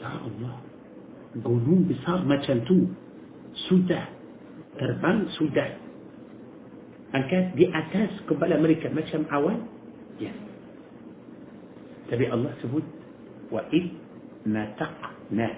[0.01, 0.55] يا الله.
[1.45, 2.77] جنوم بصار مچم تو.
[3.69, 4.01] سودة.
[4.81, 5.65] تربان سودة.
[7.13, 8.89] أنكاس دي أتس كبال أمريكا.
[8.89, 9.59] مچم أوان
[10.17, 10.33] يا
[12.09, 12.87] تبي الله سبوت
[13.53, 13.85] وإذ
[14.49, 15.49] نتقنا.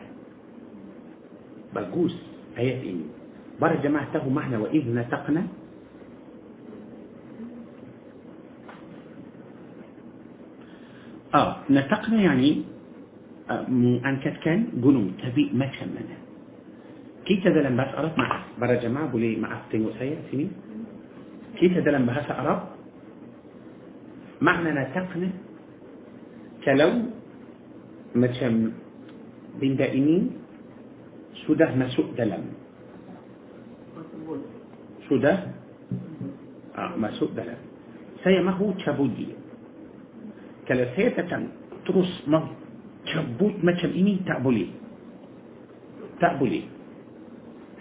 [1.71, 2.15] بقوس
[2.59, 3.20] آيات إني.
[3.61, 5.43] بره جماعة تهو معنى وإذ نتقنا.
[11.35, 12.63] آه نتقنا يعني
[13.49, 13.67] آه،
[14.07, 16.17] أن كان جنون تبي ما كمنا
[17.25, 18.29] كي تدلم بس أرد مع
[18.59, 20.47] بره جماعة بولي مع أفتين وسيا سيني؟
[21.55, 22.61] كي تدلم بها سأرد
[24.41, 25.29] معنى نتقنا
[26.65, 26.91] كلو
[28.15, 28.71] ما كم
[29.59, 30.23] بين دائمين
[31.47, 32.60] سودة سوء دلم.
[35.11, 35.51] Sudah
[36.71, 37.59] ah, masuk dalam
[38.23, 39.35] saya mahu cabut dia
[40.63, 41.51] kalau saya datang
[41.83, 42.47] terus mau
[43.11, 44.71] cabut macam ini tak boleh
[46.23, 46.63] tak boleh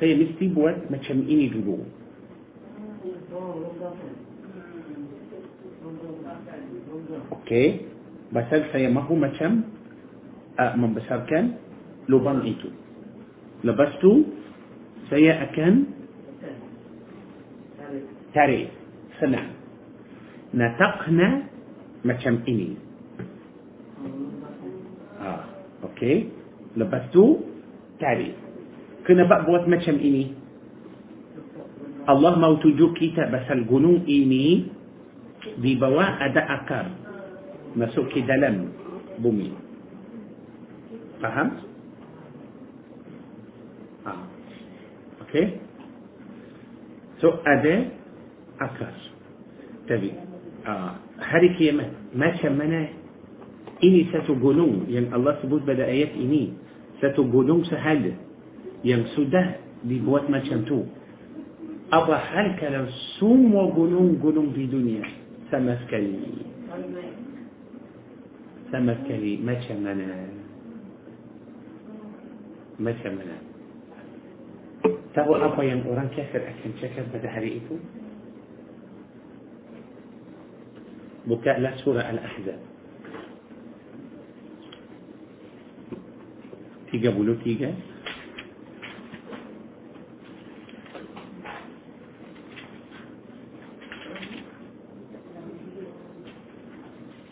[0.03, 1.87] saya mesti buat macam ini dulu
[7.31, 7.83] Okey,
[8.31, 9.67] pasal saya mahu macam
[10.55, 11.59] uh, membesarkan
[12.07, 12.71] lubang itu.
[13.67, 14.23] Lepas tu
[15.11, 16.00] saya akan
[18.33, 18.71] tarik
[19.19, 19.55] senang.
[20.51, 21.47] Nataqna
[22.03, 22.75] macam ini.
[25.21, 25.47] Ah,
[25.93, 26.33] okey.
[26.75, 27.45] Lepas tu
[28.03, 28.35] tarik.
[29.07, 30.35] Kenapa buat macam ini?
[32.09, 34.67] Allah mau tunjuk kita pasal gunung ini
[35.61, 36.87] di bawah ada akar
[37.77, 38.73] masuk ke dalam
[39.23, 39.53] bumi.
[41.21, 41.49] Faham?
[44.03, 44.25] Ah.
[45.29, 45.61] Okey.
[47.21, 48.00] So ada
[48.61, 49.01] أكاس
[49.89, 50.13] تبي
[51.21, 52.89] هاريك يما ما شمنا
[53.85, 56.53] إني ستقولون ين يعني الله سبوت بدأ آيات إني
[57.01, 58.05] ستقولون سهل.
[58.85, 59.43] يعني ين سودة
[59.85, 60.85] لبوات ما شمتو
[61.93, 62.87] أبا هاريك لو
[63.19, 65.03] سوم وقولون قولون في دنيا
[65.51, 66.15] سمسكلي
[68.73, 70.29] سمسكلي ما شمنا
[72.79, 73.37] ما شمنا
[75.15, 77.75] تقول أبا ين أوران كيف أكن شكل بدأ هاريكو
[81.27, 82.61] بكاء لا سورة الأحزاب.
[86.91, 87.75] تيجا بولو تيجا.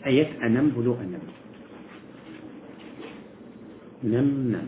[0.05, 1.25] آيات أنم بلو أنم.
[4.03, 4.67] نم نم.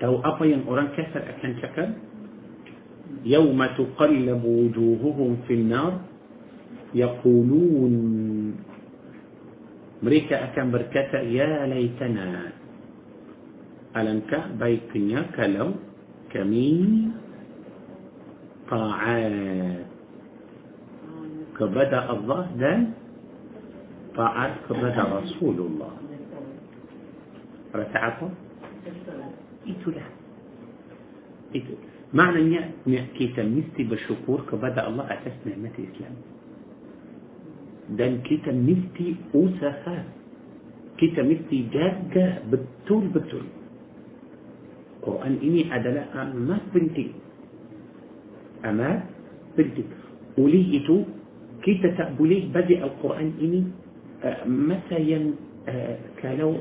[0.00, 2.11] تو أبا ين أوران كسر أكن شكر؟
[3.24, 6.00] يوم تقلب وجوههم في النار
[6.94, 7.94] يقولون
[10.02, 12.52] مريكا أكن بركتا يا ليتنا.
[13.96, 15.68] ألنك بيقنيا كلو
[16.32, 17.12] كمين
[18.70, 19.86] طاعات؟
[21.58, 22.74] كبدا الله ده
[24.16, 25.92] طاعات كبدا رسول الله.
[27.74, 28.30] رتعكم
[29.68, 30.06] إتلا.
[31.56, 31.92] إتلا.
[32.12, 36.16] معنى يا كي تمستي بالشكور كبدأ الله أساس نعمة الإسلام.
[37.96, 39.98] دان كي تمستي اوسخا
[40.98, 43.46] كي تمستي جادة بتول بتول
[45.02, 47.06] قرآن إني أدلاء ما بنتي
[48.64, 48.90] أما
[49.56, 49.84] بنتي.
[50.38, 50.96] وليتو
[51.64, 53.60] كي تتقبلي بدأ القرآن إني
[54.46, 55.20] مثلا
[56.22, 56.52] كلو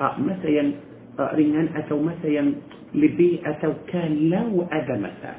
[0.00, 0.72] أه مثلا
[1.18, 2.42] آه، آه، آه، رنان أتو مثلا
[2.94, 5.36] لبيئة كان لو أذى مثلا.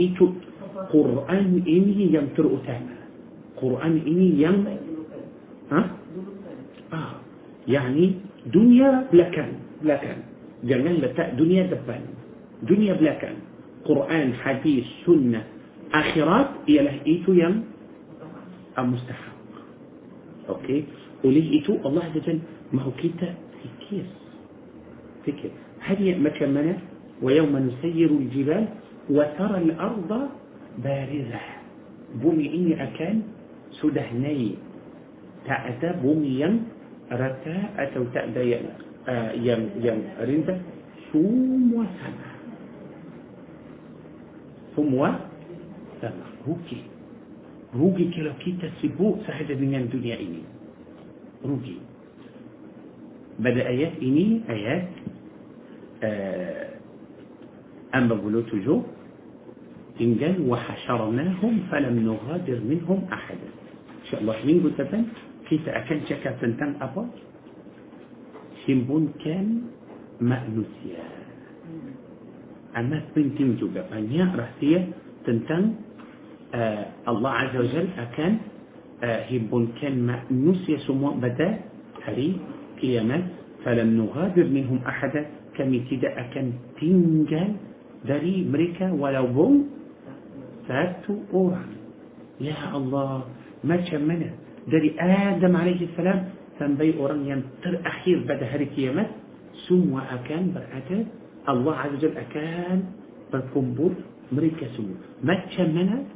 [0.00, 0.18] إيه
[0.92, 2.96] قرآن إني يمتر أتانا
[3.56, 4.64] قرآن إني يم
[5.72, 5.90] ها؟
[6.92, 7.14] آه
[7.68, 8.12] يعني
[8.46, 9.52] دنيا بلا كان
[9.82, 10.18] بلا كان
[10.64, 12.04] جنان بتاء دنيا دبان.
[12.62, 13.36] دنيا بلا كان
[13.84, 15.44] قرآن حديث سنة
[15.92, 17.64] آخرات يلا إيتو يم؟
[18.78, 19.25] أم مستحى
[20.46, 20.80] mustahak okey
[21.26, 22.32] oleh itu Allah Azza
[22.70, 23.28] mahu kita
[23.62, 24.06] fikir
[25.26, 25.50] fikir
[25.86, 26.74] هذه mana
[27.22, 28.64] ويوم نسير الجبال
[29.10, 30.10] وترى الأرض
[30.84, 31.42] بارزة.
[32.20, 33.22] بومي إني أكان
[33.80, 34.54] سدهني
[35.46, 36.54] تأتى بومي ين
[37.12, 38.04] رتا أتو
[38.36, 38.64] ين
[39.40, 40.56] ين ين رندا
[41.06, 42.30] semua sama
[44.74, 45.08] semua
[46.02, 46.82] sama rugi
[47.74, 50.42] rugi kalau kita sibuk sahaja dengan dunia ini.
[51.42, 51.76] Rugi.
[53.36, 54.84] Pada ayat ini ayat
[57.96, 58.76] أما بلو تجو
[60.00, 63.48] إنجل وحشرناهم فلم نغادر منهم أحدا
[64.04, 65.02] إن شاء الله قلت بن
[65.48, 67.04] كيف أكن شكا تنتن أبا
[68.66, 69.72] سيمبون كان
[70.20, 71.04] مأنوسيا
[72.76, 74.24] أما بنتين جوجا فانيا
[76.54, 78.32] آه، الله عز وجل أكان
[79.02, 81.58] هبون آه، كلمة نسي سمو بدأ
[82.06, 82.38] هري
[82.82, 83.18] قياما
[83.64, 85.22] فلم نغادر منهم أحدا
[85.58, 87.50] كم تدا أكان تنجل
[88.06, 89.54] دري مريكا ولو بوم
[90.68, 91.64] فاتو أورا.
[92.40, 93.10] يا الله
[93.64, 94.30] ما شمنا.
[94.70, 96.20] دري آدم عليه السلام
[96.58, 99.04] تنبي أورا ينطر أخير بدا هري قياما.
[99.66, 100.98] سمو أكان برأتا
[101.48, 102.78] الله عز وجل أكان
[103.32, 103.92] بركمبور
[104.32, 104.94] مريكا سمو
[105.26, 106.15] ما شمنا.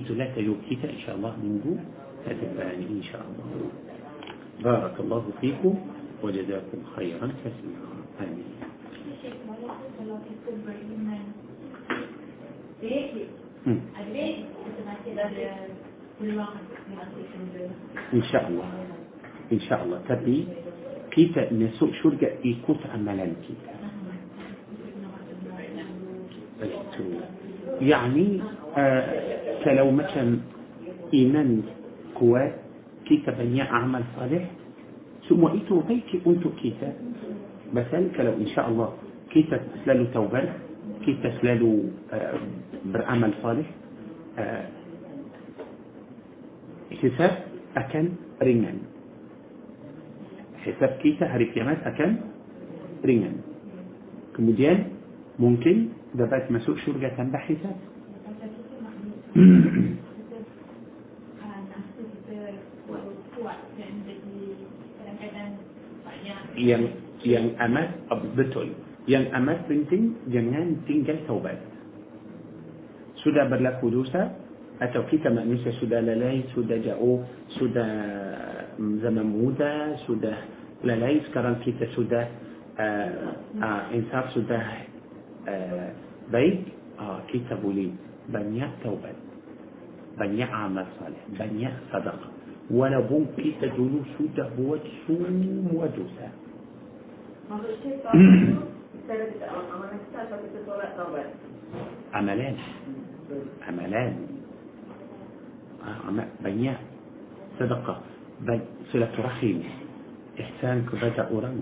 [0.00, 1.66] ثلاثة يوكيتا إن شاء الله منذ
[2.26, 3.48] هتبعني إن شاء الله.
[4.64, 5.74] بارك الله فيكم
[6.22, 7.92] وجزاكم خيرا كثيرا.
[8.20, 8.52] آمين.
[18.14, 18.68] إن شاء الله.
[19.52, 19.98] إن شاء الله.
[20.08, 20.46] تبي
[21.10, 23.72] كيتا نسوء شرقة يكوت عملان كيتا
[27.80, 28.40] يعني
[28.76, 30.38] آه لو مثلا
[31.14, 31.62] إيمان
[32.14, 32.48] كوا
[33.06, 34.50] كتابا يا عمل صالح؟
[35.28, 36.94] ثم إيتو هيك أنتو كتاب
[37.74, 38.88] مثلا لو إن شاء الله
[39.30, 40.42] كتاب تسلالو توبة؟
[41.06, 41.72] كتاب تسلالو
[42.12, 42.38] آه،
[42.84, 43.66] برعمل صالح؟
[44.38, 44.66] آه،
[47.02, 47.32] حساب
[47.76, 48.08] أكن
[48.42, 48.78] رنان
[50.56, 52.16] حساب كيتا هاري كيامات أكن
[53.04, 53.36] رنان
[54.36, 54.84] كمديان
[55.38, 57.76] ممكن دبات مسوء شرقة بحساب
[66.62, 66.82] yang
[67.22, 67.88] yang amat
[68.34, 68.70] betul.
[69.08, 71.58] Yang amat penting jangan tinggal taubat.
[73.22, 74.30] Sudah berlaku dosa
[74.82, 77.22] atau kita manusia sudah lalai, sudah jauh,
[77.58, 77.92] sudah
[78.78, 80.36] zaman muda, sudah
[80.82, 82.24] lalai sekarang kita sudah
[82.78, 83.30] uh,
[83.62, 84.64] uh, insaf sudah
[85.46, 85.86] uh,
[86.34, 86.66] baik,
[86.98, 87.94] uh, kita boleh
[88.26, 89.21] banyak taubat.
[90.18, 92.20] بنيا عمل صالح بنيا صدق.
[92.70, 95.14] ولا بوكي تدونو شو تهبوة شو
[95.72, 96.28] ودوسة
[102.14, 102.56] عملان.
[103.68, 104.14] عملان.
[106.44, 106.74] بنيا
[107.60, 107.94] صدقة
[108.40, 108.60] بل
[108.92, 109.58] صلة رحيم.
[110.40, 111.58] إحسان كبدا أوران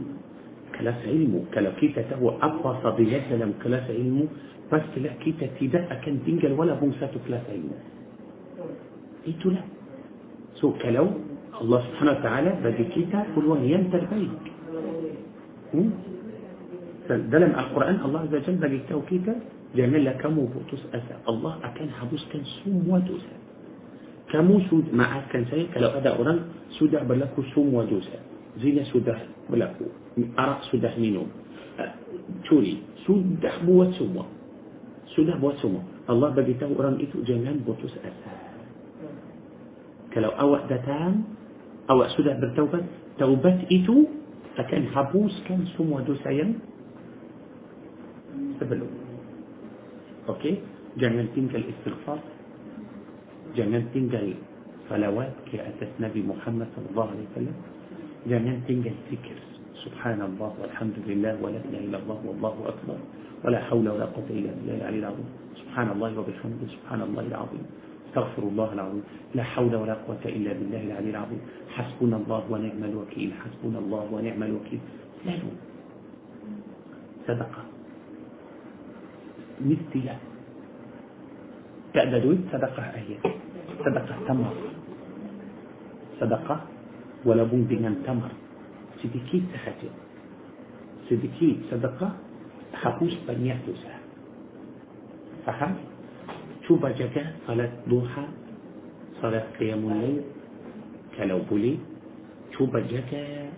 [0.79, 1.45] كلاس علمه.
[1.55, 4.27] كلاكيتا تهو أبا صبيلة لم كلاس علمه.
[4.73, 7.79] بس لكيتا تداء كان تنجل ولا بمساتو كلاس علمه.
[9.27, 9.63] قلت لا
[10.61, 11.07] سوك لو
[11.61, 14.45] الله سبحانه وتعالى بذكيتها فلوه ينتربيك
[17.11, 19.35] ده لما القرآن الله عز وجل بقيت توكيتا
[19.77, 21.17] جميل كمو بوتوس أسا.
[21.29, 23.37] الله أكان حبوس كان سوم ودوسا
[24.31, 25.69] كمو سود ما عاد كان سيء.
[25.79, 26.39] لو هذا أوران
[26.79, 28.19] سودع بلاكو سوم ودوسا
[28.63, 29.19] زين سودع
[29.51, 29.85] بلاكو
[30.39, 31.29] أرق سودع منهم.
[32.47, 32.75] توري
[33.07, 34.17] سودع بوات سوم
[35.15, 38.33] سودع بوات سوم الله بقيت أوران إتو جميل بوتوس أسا.
[40.15, 41.23] كلو أو دتان
[41.91, 42.81] أو أسودة بالتوبة
[43.19, 43.97] توبة إتو
[44.57, 46.59] فكان حبوس كان سمو دوسين
[48.61, 48.87] سبلو.
[50.29, 50.53] أوكي؟
[50.99, 52.19] جنن تنك الاستغفار.
[53.57, 55.59] جنن تنك الصلوات كي
[56.01, 57.57] نبي محمد صلى الله عليه وسلم.
[58.27, 59.39] جنن تنك الذكر.
[59.85, 62.99] سبحان الله والحمد لله ولا إله إلا الله والله أكبر.
[63.45, 65.29] ولا حول ولا قوة إلا بالله العلي العظيم.
[65.57, 67.65] سبحان الله وبحمده سبحان الله العظيم.
[68.11, 69.05] استغفر الله العظيم.
[69.35, 71.41] لا حول ولا قوة إلا بالله العلي العظيم.
[71.71, 73.31] حسبنا الله ونعم الوكيل.
[73.35, 74.81] حسبنا الله ونعم الوكيل.
[75.27, 75.35] لا
[77.29, 77.63] صدقة.
[79.61, 80.05] مثل
[81.95, 83.15] تعدد صدقة أهي
[83.85, 84.57] صدقة تمر.
[86.21, 86.57] صدقة
[87.25, 88.33] بون dengan تمر.
[89.01, 89.91] sedikit sahaja
[91.09, 92.13] sedikit sedekah
[92.77, 93.95] hapus banyak dosa
[95.49, 95.75] faham
[96.69, 98.29] cuba jaga salat duha
[99.21, 100.25] salat qiyamul lail
[101.17, 101.77] kalau boleh
[102.57, 103.53] cuba jaga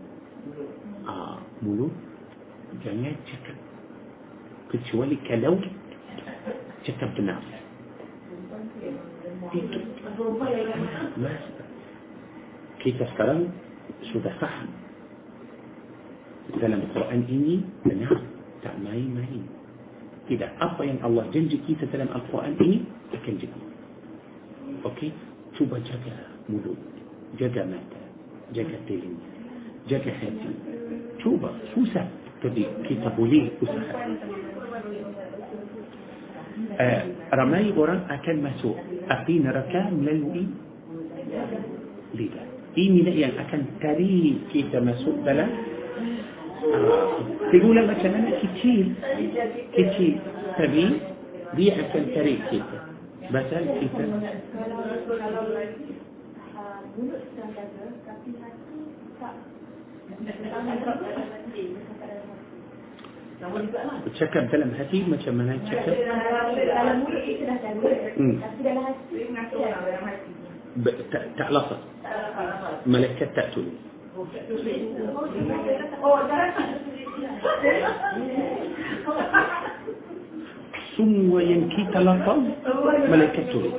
[1.07, 1.95] uh, mulut
[2.83, 3.57] jangan cakap
[4.75, 5.55] kecuali kalau
[6.83, 7.39] cakap benar
[9.53, 9.79] itu
[12.83, 13.51] kita sekarang
[14.11, 14.71] sudah faham
[16.59, 18.19] dalam Quran ini benar
[18.67, 19.47] tak main-main
[20.27, 22.79] tidak apa yang Allah janji kita dalam Al-Quran ini
[23.15, 23.61] akan jadi
[24.91, 25.11] okey
[25.59, 26.05] شو بجاك
[26.49, 26.81] مدود؟
[27.39, 27.93] جاك مات.
[28.55, 29.17] جاك تيلين
[29.89, 30.53] جاك حياتي.
[31.23, 32.09] شو با شو سا
[32.43, 33.89] تبي كتاب لي وسخ
[36.81, 37.03] آه
[37.35, 38.75] رماي قران أكل مسو.
[39.11, 40.47] أقين ركام للوي.
[42.15, 42.43] لذا.
[42.79, 45.47] إيه من أي أن أكن تاريخ كيف مسؤول بلا.
[47.53, 48.87] تقول لما كان أنا كتير.
[49.77, 50.15] كتير.
[50.59, 50.85] تبي؟
[51.57, 52.69] دي أكن تاريخ كيف
[53.33, 54.05] basal kita
[64.21, 67.89] cakap dalam hati macam mana cakap dalam mulut itu dah tahu
[68.37, 69.17] tapi dalam hati
[71.09, 71.81] tak tak lafaz
[72.85, 73.73] malaikat tak tulis
[80.97, 82.37] ثم ينكي تلقى
[83.09, 83.73] ملكة تولي.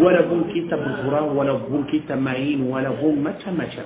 [0.00, 3.84] ولا بون كي تبزورا ولا بون كي تمعين ولا بون متى متى.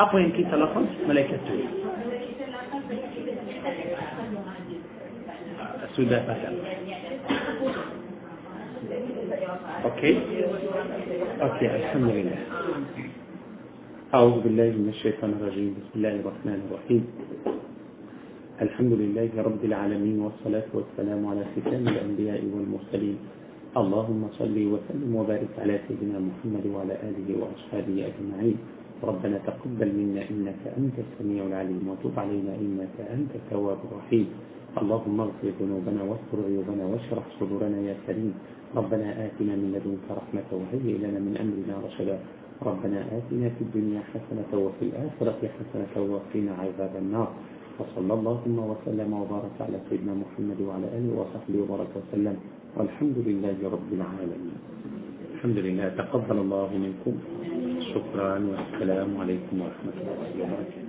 [0.00, 1.68] أقوى ينكي تلقى ملكة تولي.
[5.96, 6.54] سودة فتن
[9.84, 10.12] أوكي؟
[11.42, 12.40] أوكي الحمد لله.
[14.14, 15.72] أعوذ بالله من الشيطان الرجيم.
[15.78, 17.04] بسم الله الرحمن الرحيم.
[18.56, 23.18] الحمد لله رب العالمين والصلاة والسلام على ختام الأنبياء والمرسلين.
[23.76, 28.56] اللهم صل وسلم وبارك على سيدنا محمد وعلى آله وأصحابه أجمعين.
[29.04, 34.26] ربنا تقبل منا إنك أنت السميع العليم وتب علينا إنك أنت التواب الرحيم.
[34.80, 38.32] اللهم اغفر ذنوبنا واستر عيوبنا واشرح صدورنا يا كريم.
[38.72, 42.16] ربنا آتنا من لدنك رحمة وهيئ لنا من أمرنا رشدا.
[42.64, 47.30] ربنا آتنا في الدنيا حسنة وفي الآخرة حسنة وقنا عذاب النار.
[47.80, 52.36] وصلى اللهم وسلم وبارك على سيدنا محمد وعلى آله وصحبه وبارك وسلم.
[52.76, 54.58] والحمد لله رب العالمين.
[55.34, 55.88] الحمد لله.
[55.88, 57.14] تقبل الله منكم.
[57.80, 60.85] شكرا والسلام عليكم ورحمة الله وبركاته.